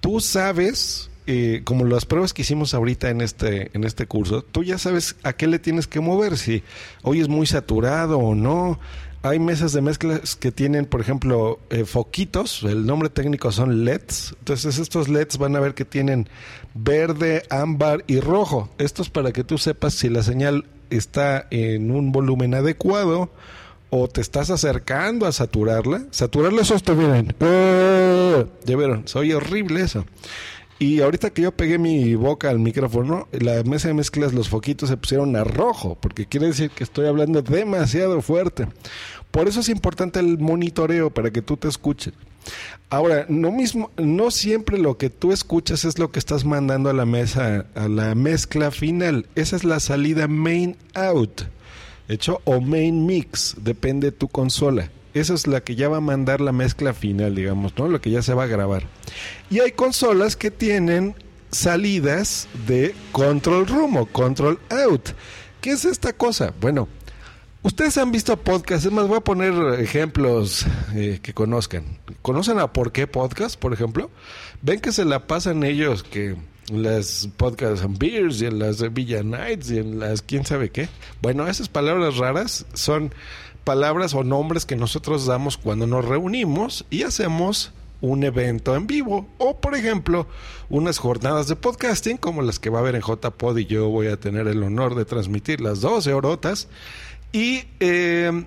tú 0.00 0.20
sabes 0.20 1.10
eh, 1.26 1.62
como 1.64 1.84
las 1.84 2.06
pruebas 2.06 2.32
que 2.32 2.42
hicimos 2.42 2.74
ahorita 2.74 3.10
en 3.10 3.20
este, 3.20 3.70
en 3.74 3.84
este 3.84 4.06
curso, 4.06 4.42
tú 4.42 4.64
ya 4.64 4.78
sabes 4.78 5.16
a 5.22 5.32
qué 5.32 5.46
le 5.46 5.58
tienes 5.58 5.86
que 5.86 6.00
mover, 6.00 6.36
si 6.36 6.62
hoy 7.02 7.20
es 7.20 7.28
muy 7.28 7.46
saturado 7.46 8.18
o 8.18 8.34
no. 8.34 8.80
Hay 9.22 9.38
mesas 9.38 9.72
de 9.74 9.82
mezclas 9.82 10.34
que 10.34 10.50
tienen, 10.50 10.86
por 10.86 11.02
ejemplo, 11.02 11.58
eh, 11.68 11.84
foquitos, 11.84 12.62
el 12.62 12.86
nombre 12.86 13.10
técnico 13.10 13.52
son 13.52 13.84
LEDs. 13.84 14.34
Entonces 14.38 14.78
estos 14.78 15.08
LEDs 15.08 15.36
van 15.36 15.56
a 15.56 15.60
ver 15.60 15.74
que 15.74 15.84
tienen 15.84 16.26
verde, 16.72 17.42
ámbar 17.50 18.02
y 18.06 18.20
rojo. 18.20 18.70
Esto 18.78 19.02
es 19.02 19.10
para 19.10 19.32
que 19.32 19.44
tú 19.44 19.58
sepas 19.58 19.92
si 19.92 20.08
la 20.08 20.22
señal 20.22 20.64
está 20.88 21.46
en 21.50 21.90
un 21.90 22.12
volumen 22.12 22.54
adecuado 22.54 23.30
o 23.90 24.08
te 24.08 24.22
estás 24.22 24.48
acercando 24.48 25.26
a 25.26 25.32
saturarla. 25.32 26.04
Saturarla 26.10 26.62
eso 26.62 26.74
está 26.74 26.94
bien. 26.94 27.34
¡Eh! 27.40 28.46
Ya 28.64 28.76
vieron, 28.76 29.06
soy 29.06 29.34
horrible 29.34 29.82
eso. 29.82 30.06
Y 30.80 31.02
ahorita 31.02 31.28
que 31.28 31.42
yo 31.42 31.52
pegué 31.52 31.78
mi 31.78 32.14
boca 32.14 32.48
al 32.48 32.58
micrófono, 32.58 33.28
la 33.32 33.62
mesa 33.64 33.88
de 33.88 33.94
mezclas, 33.94 34.32
los 34.32 34.48
foquitos 34.48 34.88
se 34.88 34.96
pusieron 34.96 35.36
a 35.36 35.44
rojo, 35.44 35.98
porque 36.00 36.24
quiere 36.24 36.46
decir 36.46 36.70
que 36.70 36.84
estoy 36.84 37.06
hablando 37.06 37.42
demasiado 37.42 38.22
fuerte. 38.22 38.66
Por 39.30 39.46
eso 39.46 39.60
es 39.60 39.68
importante 39.68 40.20
el 40.20 40.38
monitoreo 40.38 41.10
para 41.10 41.30
que 41.30 41.42
tú 41.42 41.58
te 41.58 41.68
escuches. 41.68 42.14
Ahora, 42.88 43.26
no 43.28 43.52
mismo, 43.52 43.90
no 43.98 44.30
siempre 44.30 44.78
lo 44.78 44.96
que 44.96 45.10
tú 45.10 45.32
escuchas 45.32 45.84
es 45.84 45.98
lo 45.98 46.10
que 46.10 46.18
estás 46.18 46.46
mandando 46.46 46.88
a 46.88 46.94
la 46.94 47.04
mesa, 47.04 47.66
a 47.74 47.86
la 47.86 48.14
mezcla 48.14 48.70
final. 48.70 49.26
Esa 49.34 49.56
es 49.56 49.64
la 49.64 49.80
salida 49.80 50.28
main 50.28 50.78
out, 50.94 51.42
hecho 52.08 52.40
o 52.44 52.58
main 52.62 53.04
mix, 53.04 53.54
depende 53.60 54.12
de 54.12 54.16
tu 54.16 54.28
consola. 54.28 54.90
Esa 55.14 55.34
es 55.34 55.46
la 55.46 55.62
que 55.62 55.74
ya 55.74 55.88
va 55.88 55.98
a 55.98 56.00
mandar 56.00 56.40
la 56.40 56.52
mezcla 56.52 56.94
final, 56.94 57.34
digamos, 57.34 57.76
¿no? 57.76 57.88
Lo 57.88 58.00
que 58.00 58.10
ya 58.10 58.22
se 58.22 58.34
va 58.34 58.44
a 58.44 58.46
grabar. 58.46 58.84
Y 59.50 59.60
hay 59.60 59.72
consolas 59.72 60.36
que 60.36 60.50
tienen 60.50 61.14
salidas 61.50 62.48
de 62.66 62.94
control 63.12 63.66
room 63.66 63.96
o 63.96 64.06
control 64.06 64.58
out. 64.70 65.10
¿Qué 65.60 65.70
es 65.70 65.84
esta 65.84 66.12
cosa? 66.12 66.54
Bueno, 66.60 66.88
ustedes 67.62 67.98
han 67.98 68.12
visto 68.12 68.36
podcasts, 68.36 68.86
es 68.86 68.92
más, 68.92 69.08
voy 69.08 69.18
a 69.18 69.24
poner 69.24 69.80
ejemplos 69.80 70.66
eh, 70.94 71.18
que 71.22 71.34
conozcan. 71.34 71.98
¿Conocen 72.22 72.58
a 72.58 72.72
Por 72.72 72.92
qué 72.92 73.06
Podcast, 73.06 73.58
por 73.58 73.72
ejemplo? 73.72 74.10
Ven 74.62 74.80
que 74.80 74.92
se 74.92 75.04
la 75.04 75.26
pasan 75.26 75.64
ellos 75.64 76.02
que 76.02 76.36
las 76.70 77.28
podcasts 77.36 77.84
and 77.84 77.98
beers 77.98 78.40
y 78.40 78.46
en 78.46 78.58
las 78.58 78.92
Villa 78.92 79.22
Nights 79.22 79.70
y 79.70 79.78
en 79.78 79.98
las 79.98 80.22
quién 80.22 80.44
sabe 80.46 80.70
qué. 80.70 80.88
Bueno, 81.20 81.48
esas 81.48 81.68
palabras 81.68 82.16
raras 82.16 82.64
son 82.74 83.12
palabras 83.64 84.14
o 84.14 84.24
nombres 84.24 84.64
que 84.64 84.76
nosotros 84.76 85.26
damos 85.26 85.56
cuando 85.56 85.86
nos 85.86 86.04
reunimos 86.04 86.84
y 86.90 87.02
hacemos 87.02 87.72
un 88.00 88.24
evento 88.24 88.74
en 88.74 88.86
vivo 88.86 89.28
o 89.38 89.60
por 89.60 89.74
ejemplo 89.74 90.26
unas 90.70 90.98
jornadas 90.98 91.48
de 91.48 91.56
podcasting 91.56 92.16
como 92.16 92.40
las 92.40 92.58
que 92.58 92.70
va 92.70 92.78
a 92.78 92.80
haber 92.80 92.94
en 92.94 93.02
JPod 93.02 93.58
y 93.58 93.66
yo 93.66 93.88
voy 93.88 94.06
a 94.06 94.18
tener 94.18 94.48
el 94.48 94.62
honor 94.62 94.94
de 94.94 95.04
transmitir 95.04 95.60
las 95.60 95.82
12 95.82 96.14
horotas 96.14 96.68
y 97.32 97.64
eh, 97.80 98.46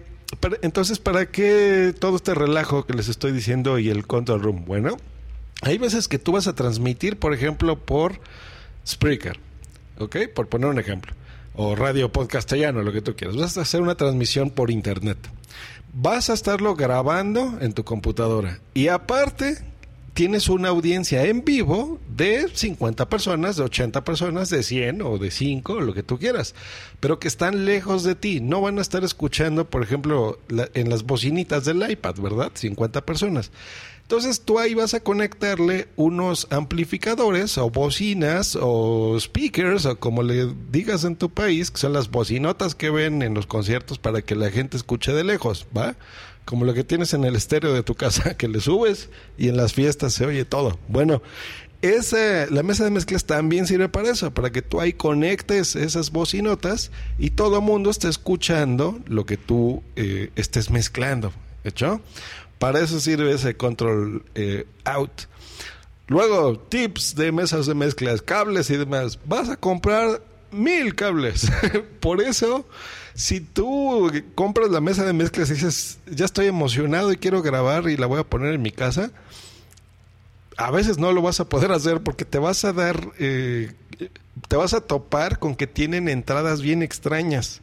entonces 0.63 0.97
para 0.97 1.29
qué 1.29 1.93
todo 1.97 2.15
este 2.15 2.33
relajo 2.33 2.85
que 2.85 2.93
les 2.93 3.09
estoy 3.09 3.31
diciendo 3.31 3.77
y 3.77 3.89
el 3.89 4.07
control 4.07 4.41
room 4.41 4.65
bueno 4.65 4.97
hay 5.61 5.77
veces 5.77 6.07
que 6.07 6.17
tú 6.17 6.31
vas 6.31 6.47
a 6.47 6.55
transmitir 6.55 7.17
por 7.17 7.33
ejemplo 7.33 7.77
por 7.77 8.19
Spreaker 8.87 9.39
¿ok? 9.99 10.17
Por 10.33 10.47
poner 10.47 10.69
un 10.69 10.79
ejemplo. 10.79 11.13
O 11.55 11.75
radio 11.75 12.11
podcastellano, 12.11 12.81
lo 12.81 12.91
que 12.91 13.01
tú 13.01 13.15
quieras. 13.15 13.37
Vas 13.37 13.57
a 13.57 13.61
hacer 13.61 13.81
una 13.81 13.95
transmisión 13.95 14.49
por 14.49 14.71
internet. 14.71 15.17
Vas 15.93 16.29
a 16.29 16.33
estarlo 16.33 16.75
grabando 16.75 17.59
en 17.61 17.73
tu 17.73 17.83
computadora. 17.83 18.59
Y 18.73 18.87
aparte, 18.87 19.59
tienes 20.13 20.47
una 20.49 20.69
audiencia 20.69 21.25
en 21.25 21.43
vivo 21.43 21.99
de 22.15 22.47
50 22.51 23.09
personas, 23.09 23.57
de 23.57 23.63
80 23.63 24.03
personas, 24.03 24.49
de 24.49 24.63
100 24.63 25.01
o 25.01 25.17
de 25.17 25.31
5, 25.31 25.81
lo 25.81 25.93
que 25.93 26.03
tú 26.03 26.17
quieras. 26.17 26.55
Pero 26.99 27.19
que 27.19 27.27
están 27.27 27.65
lejos 27.65 28.03
de 28.03 28.15
ti. 28.15 28.39
No 28.39 28.61
van 28.61 28.79
a 28.79 28.81
estar 28.81 29.03
escuchando, 29.03 29.69
por 29.69 29.83
ejemplo, 29.83 30.39
en 30.73 30.89
las 30.89 31.03
bocinitas 31.03 31.65
del 31.65 31.89
iPad, 31.89 32.15
¿verdad? 32.15 32.51
50 32.53 33.01
personas. 33.05 33.51
Entonces 34.03 34.41
tú 34.41 34.59
ahí 34.59 34.73
vas 34.73 34.93
a 34.93 34.99
conectarle 34.99 35.87
unos 35.95 36.47
amplificadores 36.51 37.57
o 37.57 37.69
bocinas 37.69 38.57
o 38.59 39.17
speakers 39.19 39.85
o 39.85 39.97
como 39.97 40.23
le 40.23 40.53
digas 40.71 41.05
en 41.05 41.15
tu 41.15 41.29
país, 41.29 41.71
que 41.71 41.79
son 41.79 41.93
las 41.93 42.11
bocinotas 42.11 42.75
que 42.75 42.89
ven 42.89 43.21
en 43.21 43.33
los 43.33 43.47
conciertos 43.47 43.99
para 43.99 44.21
que 44.21 44.35
la 44.35 44.51
gente 44.51 44.77
escuche 44.77 45.13
de 45.13 45.23
lejos, 45.23 45.65
¿va? 45.75 45.95
Como 46.45 46.65
lo 46.65 46.73
que 46.73 46.83
tienes 46.83 47.13
en 47.13 47.23
el 47.23 47.35
estéreo 47.37 47.73
de 47.73 47.81
tu 47.81 47.95
casa, 47.95 48.33
que 48.37 48.49
le 48.49 48.59
subes 48.59 49.09
y 49.37 49.47
en 49.47 49.57
las 49.57 49.73
fiestas 49.73 50.13
se 50.13 50.25
oye 50.25 50.43
todo. 50.43 50.77
Bueno, 50.89 51.21
esa, 51.81 52.45
la 52.49 52.61
mesa 52.61 52.83
de 52.83 52.91
mezclas 52.91 53.25
también 53.25 53.67
sirve 53.67 53.89
para 53.89 54.11
eso, 54.11 54.33
para 54.33 54.51
que 54.51 54.61
tú 54.61 54.81
ahí 54.81 54.93
conectes 54.93 55.75
esas 55.75 56.11
bocinotas 56.11 56.91
y 57.17 57.31
todo 57.31 57.57
el 57.57 57.63
mundo 57.63 57.89
esté 57.89 58.09
escuchando 58.09 58.99
lo 59.07 59.25
que 59.25 59.37
tú 59.37 59.81
eh, 59.95 60.29
estés 60.35 60.69
mezclando. 60.69 61.31
¿Hecho? 61.65 62.01
Para 62.63 62.79
eso 62.79 62.97
sirve 63.01 63.33
ese 63.33 63.57
control 63.57 64.23
eh, 64.35 64.65
out. 64.85 65.23
Luego, 66.07 66.57
tips 66.57 67.13
de 67.13 67.33
mesas 67.33 67.65
de 67.65 67.75
mezclas, 67.75 68.21
cables 68.21 68.69
y 68.69 68.77
demás. 68.77 69.19
Vas 69.25 69.49
a 69.49 69.57
comprar 69.57 70.21
mil 70.49 70.95
cables. 70.95 71.51
Por 71.99 72.21
eso, 72.21 72.65
si 73.15 73.41
tú 73.41 74.09
compras 74.33 74.69
la 74.69 74.79
mesa 74.79 75.03
de 75.03 75.11
mezclas 75.11 75.49
y 75.49 75.55
dices, 75.55 75.99
ya 76.09 76.23
estoy 76.23 76.47
emocionado 76.47 77.11
y 77.11 77.17
quiero 77.17 77.41
grabar 77.41 77.89
y 77.89 77.97
la 77.97 78.05
voy 78.05 78.21
a 78.21 78.29
poner 78.29 78.53
en 78.53 78.61
mi 78.61 78.71
casa, 78.71 79.11
a 80.55 80.71
veces 80.71 80.97
no 80.97 81.11
lo 81.11 81.21
vas 81.21 81.41
a 81.41 81.49
poder 81.49 81.73
hacer 81.73 82.01
porque 82.01 82.23
te 82.23 82.39
vas 82.39 82.63
a 82.63 82.71
dar, 82.71 83.09
eh, 83.19 83.73
te 84.47 84.55
vas 84.55 84.73
a 84.73 84.79
topar 84.79 85.37
con 85.37 85.57
que 85.57 85.67
tienen 85.67 86.07
entradas 86.07 86.61
bien 86.61 86.81
extrañas. 86.81 87.59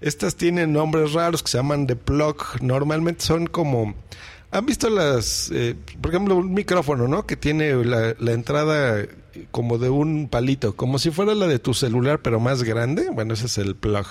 Estas 0.00 0.36
tienen 0.36 0.72
nombres 0.72 1.12
raros 1.12 1.42
que 1.42 1.50
se 1.50 1.58
llaman 1.58 1.86
de 1.86 1.96
plug. 1.96 2.62
Normalmente 2.62 3.22
son 3.26 3.46
como... 3.46 3.94
¿Han 4.50 4.64
visto 4.64 4.88
las, 4.88 5.50
eh, 5.52 5.76
por 6.00 6.10
ejemplo, 6.10 6.36
un 6.36 6.54
micrófono, 6.54 7.06
¿no? 7.06 7.26
Que 7.26 7.36
tiene 7.36 7.84
la, 7.84 8.32
entrada 8.32 9.06
como 9.50 9.76
de 9.76 9.90
un 9.90 10.28
palito, 10.28 10.74
como 10.74 10.98
si 10.98 11.10
fuera 11.10 11.34
la 11.34 11.46
de 11.46 11.58
tu 11.58 11.74
celular, 11.74 12.20
pero 12.22 12.40
más 12.40 12.62
grande. 12.62 13.10
Bueno, 13.10 13.34
ese 13.34 13.46
es 13.46 13.58
el 13.58 13.76
plug. 13.76 14.06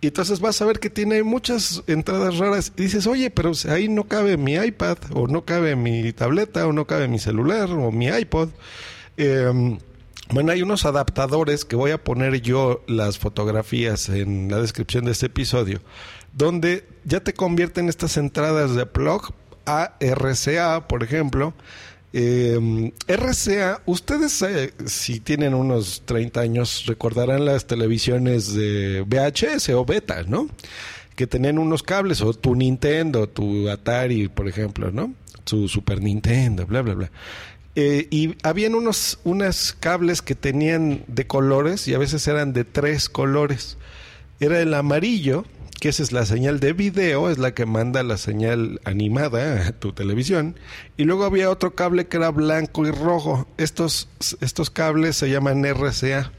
Y 0.00 0.08
entonces 0.08 0.38
vas 0.38 0.62
a 0.62 0.64
ver 0.64 0.78
que 0.78 0.90
tiene 0.90 1.24
muchas 1.24 1.82
entradas 1.88 2.38
raras. 2.38 2.72
Y 2.76 2.82
dices, 2.82 3.08
oye, 3.08 3.30
pero 3.30 3.50
ahí 3.68 3.88
no 3.88 4.04
cabe 4.04 4.36
mi 4.36 4.54
iPad, 4.54 4.98
o 5.12 5.26
no 5.26 5.44
cabe 5.44 5.74
mi 5.74 6.12
tableta, 6.12 6.66
o 6.68 6.72
no 6.72 6.86
cabe 6.86 7.08
mi 7.08 7.18
celular, 7.18 7.68
o 7.70 7.90
mi 7.90 8.06
iPod. 8.06 8.50
Eh, 9.16 9.76
bueno, 10.30 10.52
hay 10.52 10.62
unos 10.62 10.84
adaptadores 10.84 11.64
que 11.64 11.74
voy 11.74 11.90
a 11.90 12.04
poner 12.04 12.42
yo 12.42 12.84
las 12.86 13.18
fotografías 13.18 14.08
en 14.10 14.50
la 14.50 14.60
descripción 14.60 15.06
de 15.06 15.12
este 15.12 15.26
episodio, 15.26 15.80
donde 16.34 16.86
ya 17.04 17.20
te 17.20 17.32
convierten 17.32 17.88
estas 17.88 18.18
entradas 18.18 18.74
de 18.74 18.84
plug 18.84 19.32
a 19.68 19.96
RCA, 20.00 20.88
por 20.88 21.02
ejemplo. 21.02 21.54
Eh, 22.12 22.90
RCA, 23.06 23.82
ustedes 23.84 24.40
eh, 24.42 24.72
si 24.86 25.20
tienen 25.20 25.52
unos 25.52 26.02
30 26.06 26.40
años 26.40 26.84
recordarán 26.86 27.44
las 27.44 27.66
televisiones 27.66 28.54
de 28.54 29.04
VHS 29.06 29.68
o 29.70 29.84
beta, 29.84 30.22
¿no? 30.22 30.48
Que 31.14 31.26
tenían 31.26 31.58
unos 31.58 31.82
cables, 31.82 32.22
o 32.22 32.32
tu 32.32 32.54
Nintendo, 32.54 33.28
tu 33.28 33.68
Atari, 33.68 34.28
por 34.28 34.48
ejemplo, 34.48 34.90
¿no? 34.90 35.12
Su 35.44 35.68
Super 35.68 36.02
Nintendo, 36.02 36.66
bla, 36.66 36.80
bla, 36.80 36.94
bla. 36.94 37.10
Eh, 37.74 38.08
y 38.10 38.34
habían 38.42 38.74
unos 38.74 39.20
unas 39.22 39.72
cables 39.78 40.22
que 40.22 40.34
tenían 40.34 41.04
de 41.06 41.26
colores 41.26 41.86
y 41.86 41.94
a 41.94 41.98
veces 41.98 42.26
eran 42.26 42.52
de 42.52 42.64
tres 42.64 43.08
colores. 43.08 43.76
Era 44.40 44.60
el 44.60 44.72
amarillo, 44.72 45.44
que 45.80 45.88
esa 45.88 46.02
es 46.02 46.12
la 46.12 46.26
señal 46.26 46.60
de 46.60 46.72
video, 46.72 47.30
es 47.30 47.38
la 47.38 47.54
que 47.54 47.66
manda 47.66 48.02
la 48.02 48.16
señal 48.16 48.80
animada 48.84 49.68
a 49.68 49.72
tu 49.78 49.92
televisión. 49.92 50.58
Y 50.96 51.04
luego 51.04 51.24
había 51.24 51.50
otro 51.50 51.74
cable 51.74 52.06
que 52.06 52.16
era 52.16 52.30
blanco 52.30 52.86
y 52.86 52.90
rojo. 52.90 53.46
Estos, 53.56 54.08
estos 54.40 54.70
cables 54.70 55.16
se 55.16 55.30
llaman 55.30 55.64
RCA. 55.64 56.32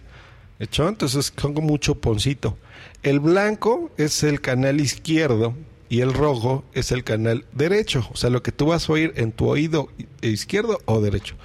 ¿Hecho? 0.59 0.89
Entonces 0.89 1.33
son 1.37 1.53
como 1.53 1.73
un 1.73 1.79
chuponcito. 1.79 2.57
El 3.01 3.21
blanco 3.21 3.91
es 3.97 4.23
el 4.23 4.41
canal 4.41 4.81
izquierdo 4.81 5.55
y 5.87 6.01
el 6.01 6.13
rojo 6.13 6.65
es 6.73 6.91
el 6.91 7.05
canal 7.05 7.45
derecho. 7.53 8.07
O 8.11 8.17
sea, 8.17 8.29
lo 8.29 8.43
que 8.43 8.51
tú 8.51 8.67
vas 8.67 8.89
a 8.89 8.93
oír 8.93 9.13
en 9.15 9.31
tu 9.31 9.47
oído 9.47 9.89
izquierdo 10.21 10.79
o 10.83 10.99
derecho. 10.99 11.35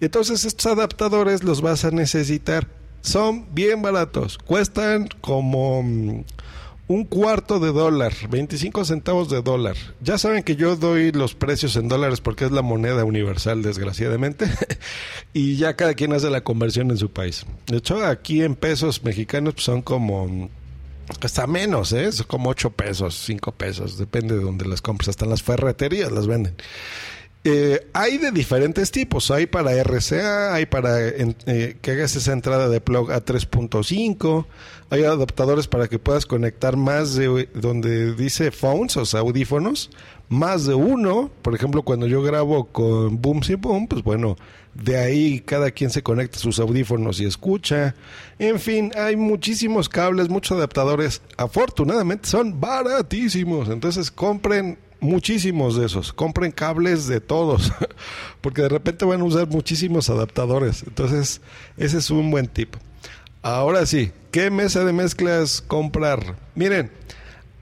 Entonces 0.00 0.44
estos 0.44 0.66
adaptadores 0.66 1.44
los 1.44 1.62
vas 1.62 1.86
a 1.86 1.90
necesitar. 1.90 2.68
Son 3.00 3.52
bien 3.54 3.80
baratos. 3.80 4.36
Cuestan 4.36 5.08
como 5.22 6.24
un 6.88 7.04
cuarto 7.04 7.60
de 7.60 7.72
dólar, 7.72 8.12
25 8.28 8.84
centavos 8.84 9.30
de 9.30 9.40
dólar. 9.42 9.76
Ya 10.00 10.18
saben 10.18 10.42
que 10.42 10.56
yo 10.56 10.76
doy 10.76 11.12
los 11.12 11.34
precios 11.34 11.76
en 11.76 11.88
dólares 11.88 12.20
porque 12.20 12.44
es 12.44 12.52
la 12.52 12.62
moneda 12.62 13.04
universal, 13.04 13.62
desgraciadamente. 13.62 14.46
y 15.32 15.56
ya 15.56 15.74
cada 15.74 15.94
quien 15.94 16.12
hace 16.12 16.30
la 16.30 16.42
conversión 16.42 16.90
en 16.90 16.98
su 16.98 17.10
país. 17.10 17.46
De 17.66 17.78
hecho, 17.78 18.04
aquí 18.04 18.42
en 18.42 18.56
pesos 18.56 19.04
mexicanos 19.04 19.54
pues, 19.54 19.64
son 19.64 19.82
como 19.82 20.50
hasta 21.20 21.46
menos, 21.46 21.92
¿eh? 21.92 22.04
Es 22.04 22.22
como 22.22 22.50
8 22.50 22.70
pesos, 22.70 23.22
5 23.26 23.52
pesos, 23.52 23.98
depende 23.98 24.36
de 24.36 24.42
donde 24.42 24.66
las 24.66 24.82
compres. 24.82 25.08
Hasta 25.08 25.24
en 25.24 25.30
las 25.30 25.42
ferreterías 25.42 26.10
las 26.12 26.26
venden. 26.26 26.54
Eh, 27.44 27.88
hay 27.92 28.18
de 28.18 28.30
diferentes 28.30 28.92
tipos. 28.92 29.30
Hay 29.30 29.46
para 29.46 29.72
RCA, 29.72 30.54
hay 30.54 30.66
para 30.66 31.08
eh, 31.08 31.76
que 31.80 31.90
hagas 31.90 32.14
esa 32.14 32.32
entrada 32.32 32.68
de 32.68 32.80
plug 32.80 33.10
a 33.10 33.24
3.5. 33.24 34.46
Hay 34.90 35.04
adaptadores 35.04 35.66
para 35.66 35.88
que 35.88 35.98
puedas 35.98 36.26
conectar 36.26 36.76
más 36.76 37.14
de 37.14 37.48
donde 37.54 38.14
dice 38.14 38.50
phones, 38.50 38.96
o 38.96 39.06
sea, 39.06 39.20
audífonos, 39.20 39.90
más 40.28 40.66
de 40.66 40.74
uno. 40.74 41.30
Por 41.42 41.54
ejemplo, 41.54 41.82
cuando 41.82 42.06
yo 42.06 42.22
grabo 42.22 42.66
con 42.66 43.20
Boom 43.20 43.40
y 43.48 43.54
Boom, 43.54 43.88
pues 43.88 44.04
bueno, 44.04 44.36
de 44.74 44.98
ahí 44.98 45.40
cada 45.40 45.70
quien 45.72 45.90
se 45.90 46.02
conecta 46.02 46.38
sus 46.38 46.60
audífonos 46.60 47.20
y 47.20 47.24
escucha. 47.24 47.96
En 48.38 48.60
fin, 48.60 48.92
hay 48.96 49.16
muchísimos 49.16 49.88
cables, 49.88 50.28
muchos 50.28 50.58
adaptadores. 50.58 51.22
Afortunadamente 51.36 52.28
son 52.28 52.60
baratísimos. 52.60 53.68
Entonces 53.68 54.10
compren 54.12 54.78
muchísimos 55.02 55.76
de 55.76 55.86
esos. 55.86 56.12
Compren 56.12 56.52
cables 56.52 57.06
de 57.06 57.20
todos. 57.20 57.72
Porque 58.40 58.62
de 58.62 58.70
repente 58.70 59.04
van 59.04 59.20
a 59.20 59.24
usar 59.24 59.48
muchísimos 59.48 60.08
adaptadores. 60.08 60.84
Entonces, 60.86 61.42
ese 61.76 61.98
es 61.98 62.10
un 62.10 62.30
buen 62.30 62.46
tip. 62.46 62.74
Ahora 63.42 63.84
sí, 63.84 64.12
¿qué 64.30 64.50
mesa 64.50 64.84
de 64.84 64.92
mezclas 64.92 65.60
comprar? 65.60 66.36
Miren, 66.54 66.90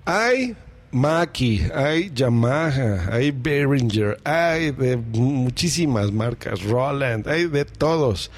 hay 0.04 0.54
Mackie, 0.92 1.70
hay 1.74 2.10
Yamaha, 2.14 3.08
hay 3.10 3.30
Behringer, 3.30 4.20
hay 4.24 4.72
de 4.72 4.96
muchísimas 4.96 6.12
marcas, 6.12 6.62
Roland, 6.62 7.26
hay 7.26 7.46
de 7.46 7.64
todos. 7.64 8.30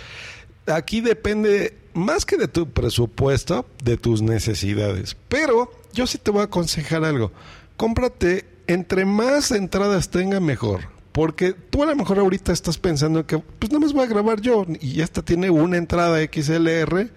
Aquí 0.66 1.00
depende 1.00 1.74
más 1.94 2.24
que 2.24 2.36
de 2.36 2.46
tu 2.46 2.70
presupuesto, 2.70 3.66
de 3.82 3.96
tus 3.96 4.22
necesidades. 4.22 5.16
Pero 5.28 5.72
yo 5.92 6.06
sí 6.06 6.18
te 6.18 6.30
voy 6.30 6.42
a 6.42 6.44
aconsejar 6.44 7.04
algo. 7.04 7.32
Cómprate 7.76 8.51
entre 8.66 9.04
más 9.04 9.50
entradas 9.50 10.10
tenga 10.10 10.40
mejor. 10.40 10.92
Porque 11.12 11.52
tú 11.52 11.82
a 11.82 11.86
lo 11.86 11.94
mejor 11.94 12.18
ahorita 12.18 12.52
estás 12.52 12.78
pensando 12.78 13.26
que 13.26 13.38
pues 13.38 13.70
no 13.70 13.80
más 13.80 13.92
voy 13.92 14.04
a 14.04 14.08
grabar 14.08 14.40
yo 14.40 14.64
y 14.80 15.02
esta 15.02 15.20
tiene 15.22 15.50
una 15.50 15.76
entrada 15.76 16.18
XLR 16.22 17.10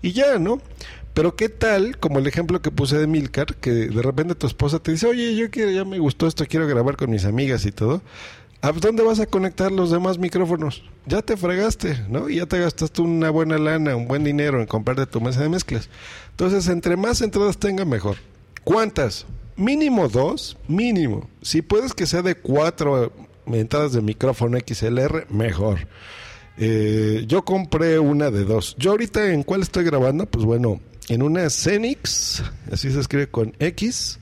y 0.00 0.12
ya, 0.12 0.38
¿no? 0.38 0.60
Pero 1.12 1.36
qué 1.36 1.48
tal, 1.48 1.98
como 1.98 2.18
el 2.18 2.26
ejemplo 2.26 2.60
que 2.60 2.70
puse 2.70 2.98
de 2.98 3.06
Milcar, 3.06 3.54
que 3.56 3.70
de 3.70 4.02
repente 4.02 4.34
tu 4.34 4.46
esposa 4.46 4.80
te 4.80 4.92
dice, 4.92 5.06
oye, 5.06 5.36
yo 5.36 5.50
quiero, 5.50 5.70
ya 5.70 5.84
me 5.84 5.98
gustó 5.98 6.26
esto, 6.26 6.44
quiero 6.48 6.66
grabar 6.66 6.96
con 6.96 7.10
mis 7.10 7.24
amigas 7.24 7.66
y 7.66 7.70
todo. 7.70 8.02
¿A 8.62 8.72
dónde 8.72 9.02
vas 9.02 9.20
a 9.20 9.26
conectar 9.26 9.70
los 9.70 9.90
demás 9.90 10.18
micrófonos? 10.18 10.82
Ya 11.06 11.20
te 11.20 11.36
fregaste, 11.36 12.02
¿no? 12.08 12.30
Y 12.30 12.36
ya 12.36 12.46
te 12.46 12.58
gastaste 12.58 13.02
una 13.02 13.28
buena 13.28 13.58
lana, 13.58 13.94
un 13.94 14.08
buen 14.08 14.24
dinero 14.24 14.58
en 14.58 14.66
comprarte 14.66 15.04
tu 15.04 15.20
mesa 15.20 15.42
de 15.42 15.50
mezclas. 15.50 15.90
Entonces, 16.30 16.66
entre 16.68 16.96
más 16.96 17.20
entradas 17.20 17.58
tenga, 17.58 17.84
mejor. 17.84 18.16
¿Cuántas? 18.64 19.26
Mínimo 19.56 20.08
dos, 20.08 20.56
mínimo. 20.66 21.28
Si 21.42 21.62
puedes 21.62 21.94
que 21.94 22.06
sea 22.06 22.22
de 22.22 22.34
cuatro 22.34 23.12
entradas 23.46 23.92
de 23.92 24.02
micrófono 24.02 24.58
XLR, 24.58 25.26
mejor. 25.30 25.86
Eh, 26.56 27.24
yo 27.26 27.44
compré 27.44 27.98
una 27.98 28.30
de 28.30 28.44
dos. 28.44 28.76
Yo 28.78 28.92
ahorita 28.92 29.32
en 29.32 29.42
cuál 29.42 29.62
estoy 29.62 29.84
grabando, 29.84 30.26
pues 30.26 30.44
bueno, 30.44 30.80
en 31.08 31.22
una 31.22 31.50
Cenix, 31.50 32.42
así 32.72 32.90
se 32.90 33.00
escribe 33.00 33.28
con 33.28 33.54
X. 33.58 34.18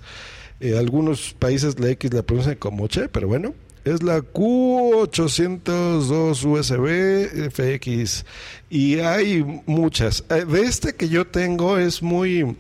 Eh, 0.61 0.77
algunos 0.79 1.35
países 1.39 1.79
la 1.81 1.91
X 1.91 2.13
la 2.13 2.23
pronuncian 2.23 2.57
como 2.57 2.89
Che, 2.89 3.09
pero 3.09 3.29
bueno, 3.29 3.55
es 3.85 4.03
la 4.03 4.19
Q802 4.21 6.45
USB 6.45 7.51
FX 7.51 8.25
y 8.71 8.99
hay 9.01 9.63
muchas. 9.67 10.25
Eh, 10.31 10.45
De 10.45 10.63
este 10.63 10.95
que 10.95 11.09
yo 11.09 11.27
tengo 11.27 11.79
es 11.79 12.03
muy 12.03 12.57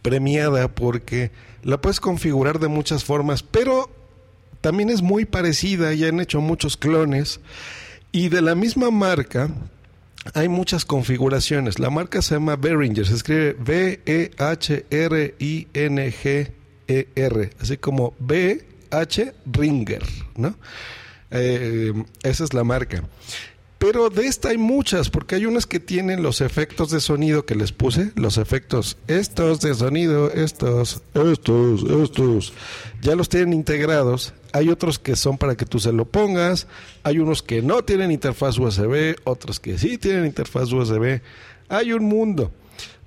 premiada 0.00 0.68
porque 0.68 1.30
la 1.62 1.80
puedes 1.80 2.00
configurar 2.00 2.58
de 2.58 2.68
muchas 2.68 3.04
formas, 3.04 3.42
pero 3.42 3.90
también 4.60 4.90
es 4.90 5.02
muy 5.02 5.24
parecida, 5.24 5.92
ya 5.92 6.08
han 6.08 6.20
hecho 6.20 6.40
muchos 6.40 6.76
clones 6.76 7.40
y 8.12 8.28
de 8.28 8.42
la 8.42 8.54
misma 8.54 8.90
marca 8.90 9.50
hay 10.34 10.48
muchas 10.48 10.84
configuraciones. 10.84 11.78
La 11.78 11.90
marca 11.90 12.22
se 12.22 12.34
llama 12.34 12.56
Behringer, 12.56 13.06
se 13.06 13.14
escribe 13.14 13.56
B-E-H-R-I-N-G-E-R, 13.58 14.30
así 17.60 17.76
como 17.76 18.14
B-H 18.18 19.34
Ringer, 19.46 20.02
¿no? 20.36 20.54
Eh, 21.30 21.92
esa 22.22 22.44
es 22.44 22.54
la 22.54 22.62
marca. 22.62 23.02
Pero 23.82 24.10
de 24.10 24.28
esta 24.28 24.50
hay 24.50 24.58
muchas, 24.58 25.10
porque 25.10 25.34
hay 25.34 25.44
unas 25.44 25.66
que 25.66 25.80
tienen 25.80 26.22
los 26.22 26.40
efectos 26.40 26.92
de 26.92 27.00
sonido 27.00 27.44
que 27.44 27.56
les 27.56 27.72
puse, 27.72 28.12
los 28.14 28.38
efectos 28.38 28.96
estos 29.08 29.60
de 29.60 29.74
sonido, 29.74 30.30
estos, 30.30 31.02
estos, 31.14 31.82
estos, 31.82 32.52
ya 33.00 33.16
los 33.16 33.28
tienen 33.28 33.52
integrados. 33.52 34.34
Hay 34.52 34.68
otros 34.68 35.00
que 35.00 35.16
son 35.16 35.36
para 35.36 35.56
que 35.56 35.66
tú 35.66 35.80
se 35.80 35.92
lo 35.92 36.04
pongas, 36.04 36.68
hay 37.02 37.18
unos 37.18 37.42
que 37.42 37.60
no 37.60 37.82
tienen 37.82 38.12
interfaz 38.12 38.56
USB, 38.56 39.16
otros 39.24 39.58
que 39.58 39.76
sí 39.76 39.98
tienen 39.98 40.26
interfaz 40.26 40.72
USB. 40.72 41.20
Hay 41.68 41.92
un 41.92 42.04
mundo. 42.04 42.52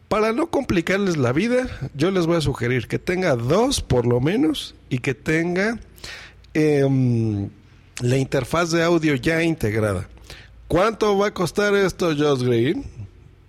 Para 0.09 0.33
no 0.33 0.47
complicarles 0.47 1.15
la 1.15 1.31
vida, 1.31 1.69
yo 1.93 2.11
les 2.11 2.27
voy 2.27 2.35
a 2.35 2.41
sugerir 2.41 2.89
que 2.89 2.99
tenga 2.99 3.37
dos 3.37 3.79
por 3.79 4.05
lo 4.05 4.19
menos 4.19 4.75
y 4.89 4.97
que 4.97 5.13
tenga 5.13 5.79
em, 6.53 7.47
la 8.01 8.17
interfaz 8.17 8.71
de 8.71 8.83
audio 8.83 9.15
ya 9.15 9.41
integrada. 9.41 10.09
¿Cuánto 10.67 11.17
va 11.17 11.27
a 11.27 11.33
costar 11.33 11.75
esto, 11.75 12.07
Josh 12.17 12.43
Green? 12.43 12.85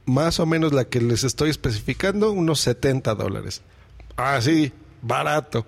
Más 0.04 0.38
o 0.38 0.46
menos 0.46 0.72
la 0.72 0.84
que 0.84 1.00
les 1.00 1.24
estoy 1.24 1.50
especificando, 1.50 2.30
unos 2.30 2.60
70 2.60 3.14
dólares. 3.14 3.62
Ah, 4.16 4.38
sí, 4.40 4.72
barato. 5.02 5.66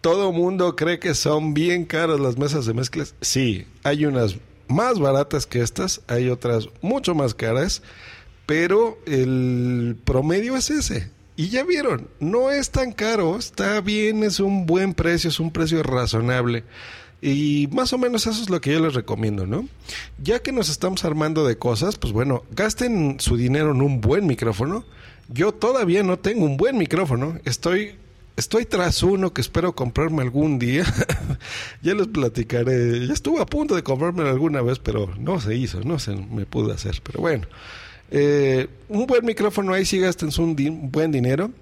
Todo 0.00 0.32
mundo 0.32 0.76
cree 0.76 0.98
que 0.98 1.14
son 1.14 1.54
bien 1.54 1.86
caras 1.86 2.20
las 2.20 2.36
mesas 2.36 2.66
de 2.66 2.74
mezclas. 2.74 3.14
Sí, 3.20 3.66
hay 3.84 4.04
unas 4.04 4.36
más 4.68 4.98
baratas 4.98 5.46
que 5.46 5.60
estas, 5.60 6.02
hay 6.08 6.28
otras 6.28 6.68
mucho 6.82 7.14
más 7.14 7.34
caras, 7.34 7.82
pero 8.46 8.98
el 9.06 9.96
promedio 10.04 10.56
es 10.56 10.70
ese. 10.70 11.10
Y 11.36 11.48
ya 11.48 11.64
vieron, 11.64 12.08
no 12.20 12.50
es 12.50 12.70
tan 12.70 12.92
caro, 12.92 13.38
está 13.38 13.80
bien, 13.80 14.22
es 14.22 14.40
un 14.40 14.66
buen 14.66 14.92
precio, 14.92 15.30
es 15.30 15.40
un 15.40 15.50
precio 15.50 15.82
razonable. 15.82 16.64
Y 17.24 17.68
más 17.70 17.92
o 17.92 17.98
menos 17.98 18.26
eso 18.26 18.42
es 18.42 18.50
lo 18.50 18.60
que 18.60 18.72
yo 18.72 18.80
les 18.80 18.94
recomiendo, 18.94 19.46
¿no? 19.46 19.68
Ya 20.22 20.40
que 20.40 20.50
nos 20.50 20.68
estamos 20.68 21.04
armando 21.04 21.46
de 21.46 21.56
cosas, 21.56 21.96
pues 21.96 22.12
bueno, 22.12 22.42
gasten 22.50 23.20
su 23.20 23.36
dinero 23.36 23.70
en 23.70 23.80
un 23.80 24.00
buen 24.00 24.26
micrófono. 24.26 24.84
Yo 25.28 25.52
todavía 25.52 26.02
no 26.02 26.18
tengo 26.18 26.44
un 26.44 26.56
buen 26.56 26.76
micrófono. 26.76 27.38
Estoy, 27.44 27.94
estoy 28.36 28.64
tras 28.66 29.04
uno 29.04 29.32
que 29.32 29.40
espero 29.40 29.72
comprarme 29.72 30.22
algún 30.22 30.58
día. 30.58 30.84
ya 31.82 31.94
les 31.94 32.08
platicaré. 32.08 33.06
Ya 33.06 33.12
estuve 33.12 33.40
a 33.40 33.46
punto 33.46 33.76
de 33.76 33.84
comprármelo 33.84 34.28
alguna 34.28 34.60
vez, 34.60 34.80
pero 34.80 35.14
no 35.16 35.40
se 35.40 35.54
hizo, 35.54 35.80
no 35.84 36.00
se 36.00 36.16
me 36.16 36.44
pudo 36.44 36.72
hacer. 36.72 37.00
Pero 37.04 37.20
bueno, 37.20 37.46
eh, 38.10 38.66
un 38.88 39.06
buen 39.06 39.24
micrófono 39.24 39.72
ahí 39.74 39.84
sí 39.84 39.98
gasten 40.00 40.30
un 40.38 40.56
di- 40.56 40.70
buen 40.70 41.12
dinero. 41.12 41.52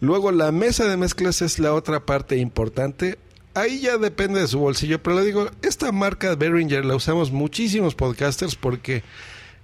Luego 0.00 0.32
la 0.32 0.50
mesa 0.50 0.86
de 0.88 0.96
mezclas 0.96 1.40
es 1.40 1.60
la 1.60 1.72
otra 1.72 2.04
parte 2.04 2.36
importante. 2.36 3.16
Ahí 3.54 3.80
ya 3.80 3.98
depende 3.98 4.40
de 4.40 4.48
su 4.48 4.58
bolsillo, 4.58 5.00
pero 5.00 5.16
le 5.16 5.26
digo, 5.26 5.48
esta 5.62 5.92
marca 5.92 6.34
Behringer 6.34 6.84
la 6.84 6.96
usamos 6.96 7.30
muchísimos 7.30 7.94
podcasters 7.94 8.56
porque 8.56 9.04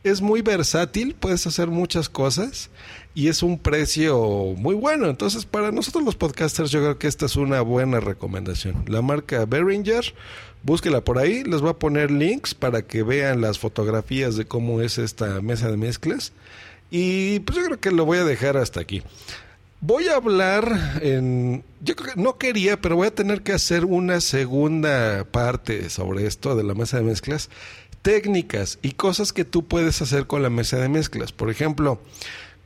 es 0.05 0.20
muy 0.20 0.42
versátil, 0.42 1.16
puedes 1.18 1.44
hacer 1.48 1.66
muchas 1.66 2.09
cosas 2.09 2.70
y 3.14 3.26
es 3.26 3.42
un 3.42 3.59
precio 3.59 4.55
muy 4.57 4.76
bueno. 4.76 5.09
Entonces, 5.09 5.44
para 5.44 5.72
nosotros 5.72 6.05
los 6.05 6.14
podcasters, 6.14 6.70
yo 6.70 6.81
creo 6.81 6.98
que 6.98 7.09
esta 7.09 7.26
es 7.26 7.35
una 7.35 7.62
buena 7.62 7.98
recomendación. 7.98 8.85
La 8.87 9.03
marca 9.03 9.44
Behringer, 9.44 10.14
búsquela 10.62 11.03
por 11.03 11.18
ahí, 11.18 11.42
les 11.42 11.61
voy 11.61 11.70
a 11.70 11.79
poner 11.81 12.12
links 12.12 12.55
para 12.55 12.83
que 12.83 13.03
vean 13.03 13.40
las 13.40 13.59
fotografías 13.59 14.37
de 14.37 14.44
cómo 14.44 14.81
es 14.81 14.98
esta 14.98 15.40
mesa 15.42 15.68
de 15.68 15.76
mezclas. 15.76 16.33
Y 16.92 17.40
pues 17.40 17.59
yo 17.59 17.64
creo 17.64 17.81
que 17.81 17.90
lo 17.90 18.05
voy 18.05 18.18
a 18.18 18.24
dejar 18.24 18.57
hasta 18.57 18.81
aquí. 18.81 19.03
Voy 19.83 20.09
a 20.09 20.16
hablar 20.16 21.01
en... 21.01 21.64
Yo 21.81 21.97
creo 21.97 22.14
que 22.14 22.21
no 22.21 22.37
quería, 22.37 22.79
pero 22.79 22.97
voy 22.97 23.07
a 23.07 23.14
tener 23.14 23.40
que 23.43 23.53
hacer 23.53 23.87
una 23.87 24.21
segunda 24.21 25.25
parte 25.25 25.88
sobre 25.88 26.27
esto 26.27 26.55
de 26.55 26.64
la 26.64 26.75
mesa 26.75 26.99
de 26.99 27.05
mezclas. 27.05 27.49
Técnicas 28.03 28.79
y 28.83 28.93
cosas 28.93 29.33
que 29.33 29.47
tú 29.47 29.66
puedes 29.66 30.03
hacer 30.03 30.27
con 30.27 30.43
la 30.43 30.51
mesa 30.51 30.77
de 30.77 30.90
mezclas. 30.90 31.33
Por 31.33 31.49
ejemplo, 31.49 31.99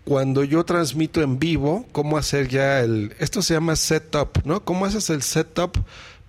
cuando 0.05 0.43
yo 0.43 0.65
transmito 0.65 1.23
en 1.23 1.39
vivo, 1.39 1.87
cómo 1.93 2.19
hacer 2.19 2.49
ya 2.49 2.81
el... 2.81 3.15
Esto 3.21 3.43
se 3.43 3.55
llama 3.55 3.77
setup, 3.77 4.45
¿no? 4.45 4.65
¿Cómo 4.65 4.85
haces 4.85 5.09
el 5.11 5.23
setup 5.23 5.79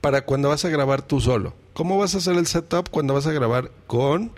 para 0.01 0.23
cuando 0.23 0.49
vas 0.49 0.65
a 0.65 0.69
grabar 0.69 1.01
tú 1.01 1.19
solo? 1.19 1.55
¿Cómo 1.73 1.97
vas 1.97 2.13
a 2.13 2.19
hacer 2.19 2.35
el 2.35 2.45
setup 2.45 2.89
cuando 2.91 3.15
vas 3.15 3.25
a 3.25 3.33
grabar 3.33 3.71
con 3.87 4.33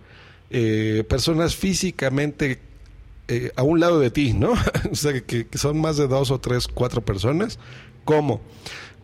eh, 0.50 1.04
personas 1.10 1.58
físicamente 1.58 2.62
eh, 3.30 3.52
a 3.58 3.64
un 3.64 3.82
lado 3.82 4.00
de 4.00 4.10
ti, 4.10 4.34
¿no? 4.34 4.54
o 4.92 4.96
sea, 4.96 5.20
que, 5.22 5.48
son 5.56 5.82
más 5.82 5.98
de 5.98 6.08
dos 6.08 6.32
o 6.32 6.40
tres, 6.40 6.68
cuatro 6.68 7.02
personas. 7.02 7.60
¿Cómo? 8.06 8.40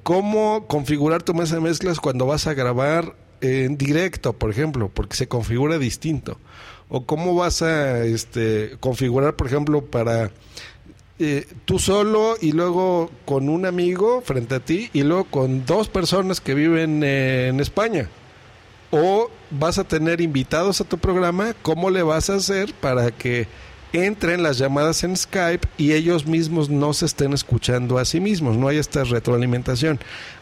¿Cómo 0.01 0.65
configurar 0.67 1.23
tu 1.23 1.33
mesa 1.33 1.55
de 1.55 1.61
mezclas 1.61 1.99
cuando 1.99 2.25
vas 2.25 2.47
a 2.47 2.53
grabar 2.53 3.15
en 3.41 3.77
directo, 3.77 4.31
por 4.33 4.49
ejemplo? 4.49 4.89
Porque 4.93 5.17
se 5.17 5.27
configura 5.27 5.77
distinto. 5.77 6.37
O 6.87 7.05
cómo 7.05 7.35
vas 7.35 7.61
a 7.61 8.05
este, 8.05 8.77
configurar, 8.79 9.35
por 9.35 9.47
ejemplo, 9.47 9.83
para 9.83 10.31
eh, 11.19 11.45
tú 11.65 11.79
solo 11.79 12.35
y 12.39 12.53
luego 12.53 13.11
con 13.25 13.49
un 13.49 13.65
amigo 13.65 14.21
frente 14.21 14.55
a 14.55 14.59
ti 14.61 14.89
y 14.93 15.03
luego 15.03 15.25
con 15.25 15.65
dos 15.65 15.89
personas 15.89 16.39
que 16.39 16.53
viven 16.53 17.03
en 17.03 17.59
España. 17.59 18.09
o 18.91 19.29
vas 19.51 19.79
a 19.79 19.83
tener 19.83 20.21
invitados 20.21 20.81
a 20.81 20.83
tu 20.85 20.97
programa, 20.97 21.55
¿cómo 21.61 21.89
le 21.89 22.03
vas 22.03 22.29
a 22.29 22.35
hacer 22.35 22.73
para 22.75 23.11
que 23.11 23.47
entren 23.93 24.43
las 24.43 24.57
llamadas 24.57 25.03
en 25.03 25.15
Skype 25.15 25.67
y 25.77 25.93
ellos 25.93 26.25
mismos 26.25 26.69
no 26.69 26.93
se 26.93 27.05
estén 27.05 27.31
escuchando 27.31 27.97
a 27.97 28.05
sí 28.05 28.19
mismos, 28.19 28.57
no 28.57 28.67
hay 28.67 28.77
esta 28.77 29.03
retroalimentación. 29.03 29.99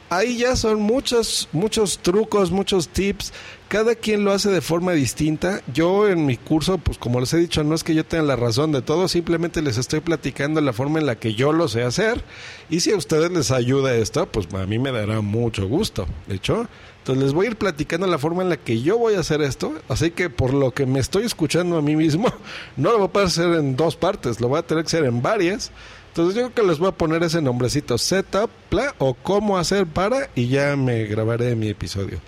Ahí 0.10 0.40
ya 0.40 0.58
son 0.58 0.82
muchos, 0.82 1.48
muchos 1.54 2.00
trucos, 2.00 2.52
muchos 2.52 2.90
tips. 2.90 3.32
Cada 3.70 3.96
quien 3.96 4.26
lo 4.26 4.34
hace 4.34 4.50
de 4.50 4.60
forma 4.60 4.92
distinta. 4.92 5.62
Yo 5.74 6.10
en 6.10 6.26
mi 6.26 6.36
curso, 6.36 6.80
pues 6.80 6.98
como 6.98 7.22
les 7.22 7.34
he 7.34 7.38
dicho, 7.38 7.64
no 7.64 7.76
es 7.76 7.86
que 7.86 7.96
yo 7.96 8.04
tenga 8.06 8.26
la 8.26 8.36
razón 8.36 8.74
de 8.74 8.82
todo, 8.82 9.08
simplemente 9.08 9.62
les 9.62 9.78
estoy 9.78 10.02
platicando 10.02 10.60
la 10.60 10.74
forma 10.74 11.00
en 11.00 11.06
la 11.06 11.16
que 11.16 11.34
yo 11.34 11.54
lo 11.54 11.70
sé 11.70 11.84
hacer. 11.84 12.26
Y 12.70 12.82
si 12.82 12.92
a 12.92 12.98
ustedes 12.98 13.32
les 13.32 13.52
ayuda 13.52 13.96
esto, 13.96 14.26
pues 14.26 14.54
a 14.54 14.66
mí 14.66 14.80
me 14.80 14.92
dará 14.92 15.22
mucho 15.22 15.66
gusto. 15.70 16.06
De 16.28 16.36
hecho, 16.36 16.68
entonces 17.02 17.24
les 17.24 17.34
voy 17.34 17.48
a 17.48 17.50
ir 17.50 17.56
platicando 17.56 18.06
la 18.06 18.20
forma 18.20 18.44
en 18.44 18.50
la 18.50 18.58
que 18.58 18.80
yo 18.84 19.00
voy 19.00 19.16
a 19.16 19.22
hacer 19.22 19.42
esto. 19.42 19.74
Así 19.90 20.12
que 20.12 20.30
por 20.30 20.54
lo 20.54 20.70
que 20.72 20.86
me 20.86 21.00
estoy 21.00 21.26
escuchando 21.26 21.78
a 21.78 21.82
mí 21.82 21.96
mismo, 21.96 22.32
no 22.78 22.92
lo 22.92 23.00
voy 23.00 23.08
a 23.08 23.12
poder 23.12 23.28
hacer 23.28 23.54
en 23.56 23.76
dos 23.76 23.96
partes, 23.96 24.40
lo 24.40 24.50
voy 24.50 24.60
a 24.60 24.62
tener 24.62 24.84
que 24.84 24.90
hacer 24.90 25.06
en 25.06 25.20
varias. 25.20 25.72
Entonces 26.10 26.36
yo 26.36 26.42
creo 26.44 26.54
que 26.54 26.70
les 26.70 26.78
voy 26.78 26.90
a 26.90 26.92
poner 26.92 27.24
ese 27.24 27.42
nombrecito, 27.42 27.98
setup, 27.98 28.52
pla, 28.70 28.94
o 29.00 29.16
cómo 29.16 29.58
hacer 29.58 29.88
para, 29.88 30.30
y 30.36 30.48
ya 30.48 30.76
me 30.76 31.06
grabaré 31.06 31.56
mi 31.56 31.70
episodio. 31.70 32.20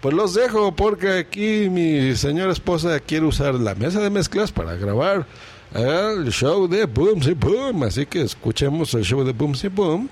Pues 0.00 0.12
los 0.12 0.34
dejo 0.34 0.74
porque 0.74 1.18
aquí 1.18 1.70
mi 1.70 2.16
señora 2.16 2.52
esposa 2.52 2.98
quiere 2.98 3.26
usar 3.26 3.54
la 3.54 3.76
mesa 3.76 4.00
de 4.00 4.10
mezclas 4.10 4.50
para 4.50 4.74
grabar 4.74 5.24
el 5.72 6.32
show 6.32 6.66
de 6.66 6.86
Boom 6.86 7.20
y 7.22 7.34
Boom. 7.34 7.84
Así 7.84 8.06
que 8.06 8.22
escuchemos 8.22 8.92
el 8.94 9.04
show 9.04 9.22
de 9.22 9.32
Boom 9.32 9.54
y 9.62 9.68
Boom. 9.68 10.10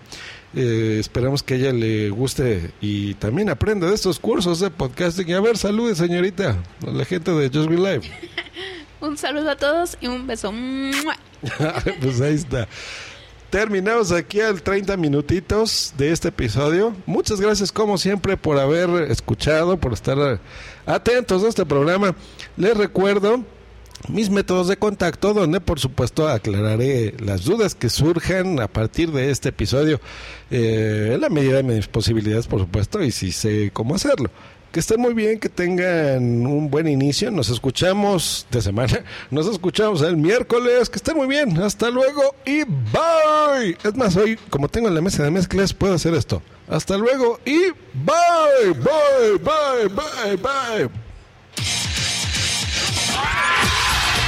Eh, 0.56 0.98
esperamos 1.00 1.42
que 1.42 1.54
a 1.54 1.56
ella 1.56 1.72
le 1.72 2.10
guste 2.10 2.70
y 2.80 3.14
también 3.14 3.50
aprenda 3.50 3.88
de 3.88 3.94
estos 3.94 4.18
cursos 4.18 4.60
de 4.60 4.70
podcasting. 4.70 5.28
Y 5.28 5.32
a 5.32 5.40
ver, 5.40 5.56
salude 5.56 5.94
señorita, 5.94 6.56
a 6.86 6.90
la 6.90 7.04
gente 7.04 7.32
de 7.32 7.48
Just 7.48 7.68
Be 7.68 7.76
Live. 7.76 8.02
Un 9.00 9.18
saludo 9.18 9.50
a 9.50 9.56
todos 9.56 9.98
y 10.00 10.06
un 10.06 10.26
beso. 10.26 10.52
Pues 12.00 12.20
ahí 12.22 12.34
está. 12.34 12.66
Terminamos 13.50 14.10
aquí 14.12 14.40
al 14.40 14.62
30 14.62 14.96
minutitos 14.96 15.92
de 15.98 16.10
este 16.10 16.28
episodio. 16.28 16.96
Muchas 17.04 17.40
gracias 17.40 17.70
como 17.70 17.98
siempre 17.98 18.36
por 18.36 18.58
haber 18.58 19.10
escuchado, 19.10 19.76
por 19.76 19.92
estar 19.92 20.40
atentos 20.86 21.44
a 21.44 21.48
este 21.48 21.66
programa. 21.66 22.16
Les 22.56 22.74
recuerdo 22.76 23.44
mis 24.08 24.30
métodos 24.30 24.68
de 24.68 24.76
contacto 24.76 25.34
donde 25.34 25.60
por 25.60 25.80
supuesto 25.80 26.28
aclararé 26.28 27.14
las 27.18 27.44
dudas 27.44 27.74
que 27.74 27.88
surjan 27.88 28.60
a 28.60 28.68
partir 28.68 29.10
de 29.12 29.30
este 29.30 29.48
episodio 29.50 30.00
eh, 30.50 31.12
en 31.14 31.20
la 31.20 31.28
medida 31.28 31.56
de 31.56 31.62
mis 31.62 31.86
posibilidades 31.86 32.46
por 32.46 32.60
supuesto 32.60 33.02
y 33.02 33.10
si 33.10 33.32
sé 33.32 33.70
cómo 33.72 33.94
hacerlo. 33.94 34.30
Que 34.72 34.80
estén 34.80 35.00
muy 35.00 35.14
bien, 35.14 35.38
que 35.38 35.48
tengan 35.48 36.44
un 36.44 36.68
buen 36.68 36.88
inicio. 36.88 37.30
Nos 37.30 37.48
escuchamos 37.48 38.44
de 38.50 38.60
semana. 38.60 39.04
Nos 39.30 39.46
escuchamos 39.46 40.02
el 40.02 40.16
miércoles. 40.16 40.90
Que 40.90 40.96
estén 40.96 41.16
muy 41.16 41.28
bien. 41.28 41.56
Hasta 41.62 41.90
luego 41.90 42.34
y 42.44 42.64
bye. 42.64 43.78
Es 43.84 43.94
más, 43.94 44.16
hoy, 44.16 44.36
como 44.50 44.66
tengo 44.66 44.88
en 44.88 44.96
la 44.96 45.00
mesa 45.00 45.22
de 45.22 45.30
mezclas, 45.30 45.72
puedo 45.72 45.94
hacer 45.94 46.14
esto. 46.14 46.42
Hasta 46.66 46.98
luego 46.98 47.38
y 47.44 47.56
bye. 47.94 48.72
Bye, 48.74 49.38
bye, 49.38 49.88
bye, 49.94 50.36
bye. 50.38 51.03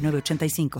906985. 0.00 0.68